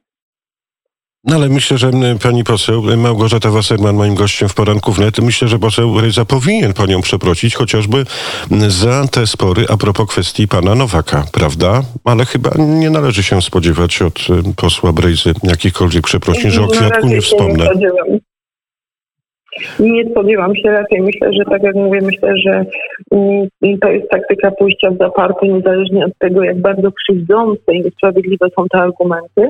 No 1.24 1.36
ale 1.36 1.50
myślę, 1.50 1.78
że 1.78 1.92
pani 2.24 2.44
poseł 2.44 2.84
Małgorzata 2.98 3.50
Wasserman, 3.50 3.96
moim 3.96 4.16
gościem 4.16 4.50
w 4.50 4.56
poranku 4.56 4.92
wnet, 4.92 5.20
myślę, 5.20 5.48
że 5.48 5.60
poseł 5.60 6.02
Ryza 6.02 6.26
powinien 6.26 6.74
panią 6.74 7.02
przeprosić 7.02 7.56
chociażby 7.56 8.04
za 8.68 9.08
te 9.12 9.28
spory 9.28 9.66
a 9.70 9.78
propos 9.78 10.10
kwestii 10.10 10.48
pana 10.48 10.76
Nowaka, 10.76 11.24
prawda? 11.34 11.82
Ale 12.06 12.26
chyba 12.26 12.50
nie 12.58 12.90
należy 12.90 13.24
się 13.24 13.42
spodziewać 13.42 14.02
od 14.02 14.28
posła 14.56 14.94
Brejzy 14.94 15.34
jakichkolwiek 15.44 16.04
przeprosin, 16.04 16.52
że 16.52 16.64
o 16.64 16.68
kwiatku 16.68 17.08
nie 17.08 17.22
wspomnę. 17.22 17.70
Nie 19.80 20.10
spodziewam 20.12 20.56
się, 20.56 20.70
raczej 20.70 21.02
myślę, 21.02 21.34
że 21.34 21.46
tak 21.46 21.64
jak 21.64 21.76
mówię, 21.76 22.02
myślę, 22.02 22.34
że 22.38 22.66
mm, 23.12 23.80
to 23.82 23.90
jest 23.90 24.10
taktyka 24.10 24.52
pójścia 24.52 24.92
w 24.92 24.98
zaparte, 24.98 25.48
niezależnie 25.48 26.06
od 26.06 26.18
tego, 26.20 26.44
jak 26.44 26.62
bardzo 26.62 26.92
krzywdzące 26.92 27.74
i 27.74 27.82
niesprawiedliwe 27.82 28.48
są 28.56 28.66
te 28.72 28.78
argumenty. 28.78 29.50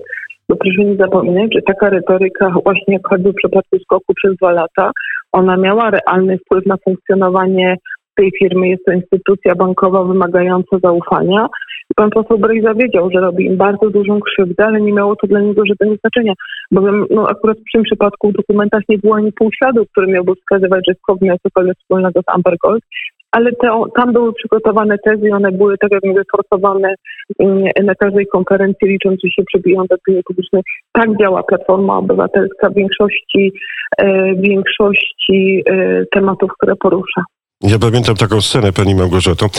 Bo 0.49 0.55
proszę 0.55 0.83
nie 0.85 0.95
zapominać, 0.95 1.49
że 1.55 1.61
taka 1.61 1.89
retoryka, 1.89 2.53
właśnie 2.63 2.93
jak 2.93 3.07
choćby 3.07 3.31
w 3.31 3.35
przypadku 3.35 3.79
skoku 3.79 4.13
przez 4.15 4.35
dwa 4.35 4.51
lata, 4.51 4.91
ona 5.31 5.57
miała 5.57 5.91
realny 5.91 6.37
wpływ 6.37 6.65
na 6.65 6.75
funkcjonowanie 6.83 7.77
tej 8.15 8.31
firmy. 8.39 8.67
Jest 8.67 8.85
to 8.85 8.91
instytucja 8.91 9.55
bankowa 9.55 10.03
wymagająca 10.03 10.77
zaufania. 10.83 11.47
I 11.91 11.93
pan 11.95 12.09
poseł 12.09 12.37
Brejza 12.37 12.73
wiedział, 12.73 13.09
że 13.13 13.19
robi 13.19 13.45
im 13.45 13.57
bardzo 13.57 13.89
dużą 13.89 14.19
krzywdę, 14.19 14.65
ale 14.65 14.81
nie 14.81 14.93
miało 14.93 15.15
to 15.15 15.27
dla 15.27 15.41
niego 15.41 15.65
żadnego 15.65 15.95
znaczenia. 15.95 16.33
Bowiem 16.71 17.05
no, 17.09 17.29
akurat 17.29 17.57
w 17.57 17.71
tym 17.73 17.83
przypadku 17.83 18.29
w 18.29 18.33
dokumentach 18.33 18.81
nie 18.89 18.97
było 18.97 19.15
ani 19.15 19.31
pół 19.31 19.49
śladu, 19.57 19.85
który 19.91 20.07
miałby 20.07 20.35
wskazywać, 20.35 20.81
że 20.87 20.93
skok 20.95 21.21
miał 21.21 21.37
cokolwiek 21.43 21.77
wspólnego 21.77 22.21
z 22.21 22.35
Amber 22.35 22.55
Gold 22.63 22.83
ale 23.31 23.51
tam 23.95 24.13
były 24.13 24.33
przygotowane 24.33 24.97
tezy 24.97 25.27
i 25.27 25.31
one 25.31 25.51
były, 25.51 25.77
tak 25.77 25.91
jak 25.91 26.03
mówię, 26.03 26.21
forsowane 26.31 26.95
mm, 27.39 27.63
na 27.83 27.95
każdej 27.95 28.27
konferencji, 28.27 28.87
licząc, 28.87 29.21
się 29.21 29.43
przebiją 29.43 29.85
do 29.89 29.95
opinii 29.95 30.23
publicznej. 30.23 30.61
Tak 30.91 31.17
działa 31.19 31.43
Platforma 31.43 31.97
Obywatelska 31.97 32.69
w 32.69 32.73
większości, 32.73 33.53
e, 33.97 34.35
większości 34.35 35.63
e, 35.65 36.05
tematów, 36.05 36.51
które 36.57 36.75
porusza. 36.75 37.21
Ja 37.63 37.79
pamiętam 37.79 38.15
taką 38.15 38.41
scenę, 38.41 38.73
pani 38.73 38.95
Małgorzato, 38.95 39.49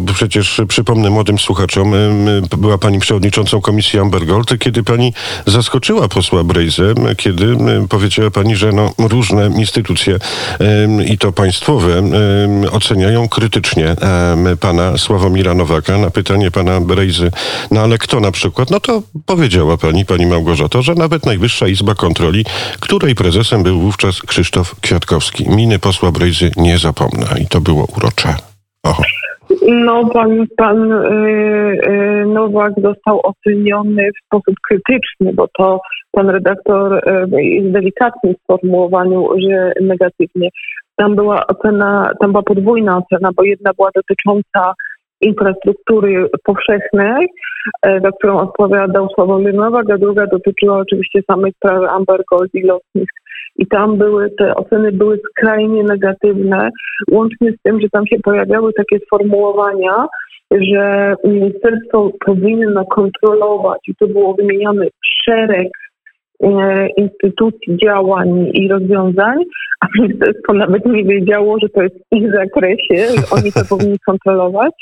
bo 0.00 0.14
przecież 0.14 0.60
przypomnę 0.68 1.10
młodym 1.10 1.38
słuchaczom, 1.38 1.92
była 2.58 2.78
pani 2.78 2.98
przewodniczącą 2.98 3.60
komisji 3.60 3.98
Amber 3.98 4.26
Gold, 4.26 4.58
kiedy 4.58 4.82
pani 4.82 5.12
zaskoczyła 5.46 6.08
posła 6.08 6.44
Brejzę, 6.44 6.94
kiedy 7.16 7.56
powiedziała 7.88 8.30
pani, 8.30 8.56
że 8.56 8.72
no, 8.72 8.92
różne 8.98 9.46
instytucje 9.46 10.18
i 11.06 11.18
to 11.18 11.32
państwowe 11.32 12.02
oceniają 12.70 13.28
krytycznie 13.28 13.96
pana 14.60 14.98
Sławomira 14.98 15.54
Nowaka 15.54 15.98
na 15.98 16.10
pytanie 16.10 16.50
pana 16.50 16.80
Brejzy, 16.80 17.30
no 17.70 17.80
ale 17.80 17.98
kto 17.98 18.20
na 18.20 18.30
przykład? 18.32 18.70
No 18.70 18.80
to 18.80 19.02
powiedziała 19.26 19.76
pani, 19.76 20.04
pani 20.04 20.26
Małgorzato, 20.26 20.82
że 20.82 20.94
nawet 20.94 21.26
Najwyższa 21.26 21.68
Izba 21.68 21.94
Kontroli, 21.94 22.44
której 22.80 23.14
prezesem 23.14 23.62
był 23.62 23.80
wówczas 23.80 24.22
Krzysztof 24.22 24.80
Kwiatkowski. 24.80 25.50
Miny 25.50 25.78
posła 25.78 26.12
Brejzy 26.12 26.50
nie 26.56 26.79
zapomnę 26.80 27.26
i 27.42 27.46
to 27.46 27.60
było 27.60 27.86
urocze. 27.96 28.28
Oho. 28.84 29.02
No, 29.68 30.08
pan, 30.56 30.88
yy, 30.88 32.26
Nowak 32.26 32.72
został 32.82 33.20
oceniony 33.22 34.08
w 34.12 34.26
sposób 34.26 34.54
krytyczny, 34.68 35.32
bo 35.34 35.48
to 35.58 35.80
pan 36.12 36.30
redaktor 36.30 37.02
yy, 37.32 37.44
jest 37.44 37.72
delikatny 37.72 38.34
w 38.34 38.42
sformułowaniu, 38.42 39.28
że 39.40 39.72
negatywnie. 39.80 40.48
Tam 40.96 41.16
była 41.16 41.46
ocena, 41.46 42.10
tam 42.20 42.32
była 42.32 42.42
podwójna 42.42 42.98
ocena, 42.98 43.30
bo 43.36 43.42
jedna 43.44 43.70
była 43.76 43.90
dotycząca 43.94 44.74
infrastruktury 45.20 46.28
powszechnej, 46.44 47.28
yy, 47.86 48.00
za 48.00 48.12
którą 48.12 48.38
odpowiadał 48.38 49.08
Sławomir 49.14 49.54
Nowak, 49.54 49.90
a 49.90 49.98
druga 49.98 50.26
dotyczyła 50.26 50.78
oczywiście 50.78 51.20
samej 51.30 51.52
sprawy 51.52 51.88
Amber 51.88 52.20
Gold 52.30 52.54
i 52.54 52.62
lotnisk 52.62 53.14
i 53.60 53.66
tam 53.66 53.98
były 53.98 54.30
te 54.30 54.54
oceny 54.54 54.92
były 54.92 55.18
skrajnie 55.30 55.82
negatywne, 55.82 56.70
łącznie 57.10 57.52
z 57.52 57.62
tym, 57.62 57.80
że 57.80 57.88
tam 57.92 58.06
się 58.06 58.16
pojawiały 58.22 58.72
takie 58.72 58.98
sformułowania, 59.06 60.06
że 60.50 61.14
ministerstwo 61.24 62.10
powinno 62.26 62.84
kontrolować 62.84 63.80
i 63.88 63.94
tu 63.94 64.08
było 64.08 64.34
wymieniony 64.34 64.88
szereg 65.24 65.68
e, 66.42 66.88
instytucji, 66.96 67.76
działań 67.84 68.50
i 68.52 68.68
rozwiązań, 68.68 69.38
a 69.80 69.86
ministerstwo 69.98 70.52
nawet 70.52 70.86
nie 70.86 71.04
wiedziało, 71.04 71.58
że 71.62 71.68
to 71.68 71.82
jest 71.82 71.96
w 71.96 72.16
ich 72.16 72.32
zakresie, 72.32 72.96
że 73.16 73.36
oni 73.36 73.52
to 73.52 73.60
powinni 73.76 73.98
kontrolować. 74.06 74.72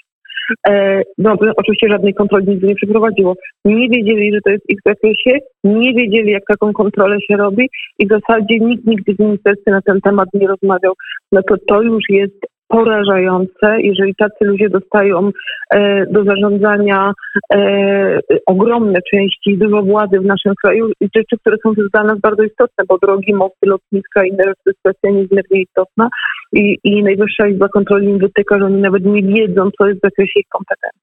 E, 0.68 1.02
no, 1.18 1.36
oczywiście 1.56 1.88
żadnej 1.90 2.14
kontroli 2.14 2.48
nigdy 2.48 2.66
nie 2.66 2.74
przeprowadziło. 2.74 3.34
Nie 3.64 3.88
wiedzieli, 3.88 4.32
że 4.34 4.40
to 4.44 4.50
jest 4.50 4.70
ich 4.70 4.78
zakresie, 4.86 5.38
nie 5.64 5.94
wiedzieli, 5.94 6.30
jak 6.30 6.42
taką 6.48 6.72
kontrolę 6.72 7.16
się 7.20 7.36
robi 7.36 7.68
i 7.98 8.06
w 8.06 8.10
zasadzie 8.10 8.58
nikt 8.58 8.86
nigdy 8.86 9.14
w 9.14 9.18
ministerstwie 9.18 9.70
na 9.70 9.82
ten 9.82 10.00
temat 10.00 10.28
nie 10.34 10.48
rozmawiał. 10.48 10.92
No 11.32 11.40
to 11.48 11.54
to 11.68 11.82
już 11.82 12.02
jest 12.08 12.46
porażające, 12.68 13.80
jeżeli 13.80 14.14
tacy 14.14 14.44
ludzie 14.44 14.68
dostają 14.68 15.30
e, 15.70 16.06
do 16.06 16.24
zarządzania 16.24 17.12
e, 17.54 18.20
ogromne 18.46 18.98
części, 19.12 19.58
dużo 19.58 19.82
władzy 19.82 20.20
w 20.20 20.24
naszym 20.24 20.52
kraju 20.62 20.90
i 21.00 21.08
rzeczy, 21.16 21.36
które 21.40 21.56
są 21.62 21.72
dla 21.92 22.04
nas 22.04 22.20
bardzo 22.20 22.42
istotne, 22.42 22.84
bo 22.88 22.98
drogi, 22.98 23.34
mosty, 23.34 23.66
lotniska 23.66 24.24
i 24.24 24.28
inne 24.28 24.44
rzeczy 24.44 24.78
kwestia 24.84 25.10
niezmiernie 25.10 25.60
istotna 25.62 26.08
i, 26.52 26.78
i 26.84 27.02
Najwyższa 27.02 27.46
Izba 27.46 27.68
Kontroli 27.68 28.06
im 28.06 28.18
wytyka, 28.18 28.58
że 28.58 28.64
oni 28.64 28.80
nawet 28.80 29.04
nie 29.04 29.22
wiedzą, 29.22 29.70
co 29.78 29.86
jest 29.86 30.00
w 30.00 30.02
zakresie 30.02 30.40
ich 30.40 30.48
kompetencji. 30.48 30.97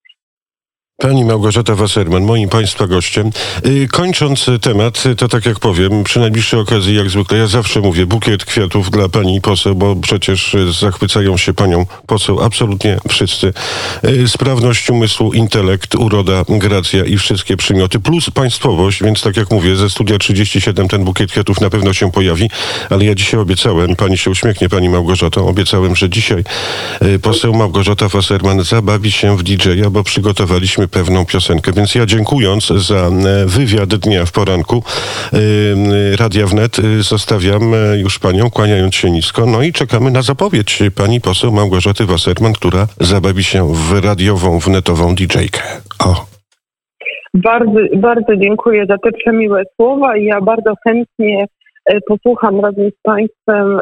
Pani 0.98 1.26
Małgorzata 1.26 1.76
Wasserman, 1.76 2.24
moim 2.24 2.50
Państwa 2.50 2.88
gościem. 2.88 3.30
Y, 3.66 3.88
kończąc 3.92 4.46
temat, 4.62 5.04
to 5.18 5.28
tak 5.28 5.46
jak 5.46 5.60
powiem, 5.60 6.04
przy 6.04 6.20
najbliższej 6.20 6.60
okazji, 6.60 6.96
jak 6.96 7.10
zwykle, 7.10 7.38
ja 7.38 7.48
zawsze 7.48 7.82
mówię 7.82 8.06
bukiet 8.06 8.46
kwiatów 8.46 8.92
dla 8.92 9.10
Pani 9.10 9.42
poseł, 9.42 9.76
bo 9.76 9.96
przecież 9.96 10.56
zachwycają 10.80 11.38
się 11.38 11.54
Panią 11.54 11.86
poseł 12.08 12.44
absolutnie 12.44 12.98
wszyscy. 13.10 13.54
Y, 14.06 14.28
sprawność 14.28 14.90
umysłu, 14.90 15.34
intelekt, 15.34 15.96
uroda, 15.96 16.44
gracja 16.50 17.06
i 17.06 17.18
wszystkie 17.18 17.58
przymioty, 17.58 18.00
plus 18.00 18.30
państwowość, 18.30 19.04
więc 19.04 19.22
tak 19.22 19.38
jak 19.38 19.52
mówię, 19.52 19.76
ze 19.76 19.90
studia 19.90 20.18
37 20.18 20.88
ten 20.88 21.04
bukiet 21.04 21.32
kwiatów 21.32 21.62
na 21.62 21.70
pewno 21.70 21.94
się 21.94 22.12
pojawi, 22.12 22.50
ale 22.90 23.06
ja 23.06 23.16
dzisiaj 23.16 23.40
obiecałem, 23.40 23.96
Pani 23.96 24.18
się 24.18 24.32
uśmiechnie, 24.32 24.70
Pani 24.70 24.90
Małgorzato, 24.90 25.48
obiecałem, 25.48 25.96
że 25.96 26.10
dzisiaj 26.10 26.44
y, 27.02 27.20
poseł 27.20 27.54
Małgorzata 27.54 28.08
Wasserman 28.08 28.64
zabawi 28.64 29.12
się 29.12 29.38
w 29.38 29.44
DJ-a, 29.44 29.90
bo 29.90 30.04
przygotowaliśmy 30.04 30.85
pewną 30.88 31.26
piosenkę. 31.26 31.72
Więc 31.72 31.96
ja 31.96 32.06
dziękując 32.06 32.68
za 32.68 32.96
e, 32.96 33.12
wywiad 33.46 33.90
dnia 33.96 34.26
w 34.26 34.32
poranku 34.32 34.84
e, 35.34 36.18
Radia 36.18 36.48
Wnet 36.48 36.80
e, 36.80 36.82
zostawiam 37.04 37.62
już 37.98 38.20
panią, 38.20 38.50
kłaniając 38.50 38.96
się 38.96 39.12
nisko. 39.12 39.46
No 39.46 39.62
i 39.62 39.74
czekamy 39.74 40.12
na 40.12 40.22
zapowiedź 40.22 40.84
pani 40.98 41.22
poseł 41.22 41.52
Małgorzaty 41.52 42.06
Wasserman, 42.06 42.54
która 42.54 42.88
zabawi 43.00 43.44
się 43.44 43.74
w 43.74 44.06
radiową, 44.06 44.60
wnetową 44.60 45.16
DJ-kę. 45.16 45.62
O. 46.06 46.26
Bardzo, 47.34 47.80
bardzo 47.98 48.36
dziękuję 48.36 48.86
za 48.90 48.98
te 48.98 49.12
przemiłe 49.12 49.64
słowa 49.76 50.18
i 50.18 50.26
ja 50.26 50.42
bardzo 50.42 50.74
chętnie 50.88 51.46
posłucham 52.08 52.60
razem 52.60 52.90
z 52.90 53.02
Państwem 53.04 53.80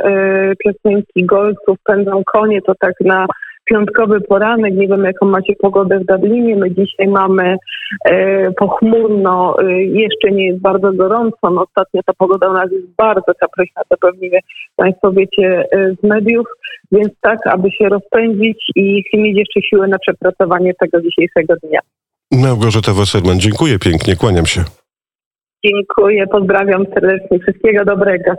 piosenki 0.63 1.25
Golców 1.25 1.77
Pędzą 1.85 2.23
konie, 2.33 2.61
to 2.61 2.73
tak 2.79 2.93
na 3.01 3.25
piątkowy 3.65 4.21
poranek. 4.21 4.73
Nie 4.73 4.87
wiem, 4.87 5.03
jaką 5.03 5.25
macie 5.25 5.53
pogodę 5.61 5.99
w 5.99 6.05
Dublinie. 6.05 6.55
My 6.55 6.71
dzisiaj 6.71 7.07
mamy 7.07 7.57
e, 8.05 8.51
pochmurno, 8.51 9.55
e, 9.59 9.83
jeszcze 9.83 10.31
nie 10.31 10.47
jest 10.47 10.61
bardzo 10.61 10.91
gorąco. 10.91 11.37
No, 11.43 11.63
ostatnio 11.69 12.01
ta 12.05 12.13
pogoda 12.13 12.49
u 12.49 12.53
nas 12.53 12.71
jest 12.71 12.95
bardzo 12.97 13.33
kapryśna, 13.39 13.81
to 13.89 13.97
pewnie 13.97 14.39
Państwo 14.75 15.11
wiecie 15.11 15.65
e, 15.71 15.95
z 16.01 16.03
mediów. 16.03 16.45
Więc 16.91 17.09
tak, 17.21 17.39
aby 17.47 17.71
się 17.71 17.89
rozpędzić 17.89 18.69
i 18.75 19.03
mieć 19.13 19.37
jeszcze 19.37 19.61
siłę 19.61 19.87
na 19.87 19.97
przepracowanie 19.99 20.73
tego 20.73 21.01
dzisiejszego 21.01 21.53
dnia. 21.63 21.79
Małgorzata 22.31 22.93
Wasserman, 22.93 23.39
dziękuję 23.39 23.79
pięknie, 23.79 24.15
kłaniam 24.15 24.45
się. 24.45 24.61
Dziękuję, 25.65 26.27
pozdrawiam 26.27 26.85
serdecznie, 26.93 27.39
wszystkiego 27.39 27.85
dobrego. 27.85 28.31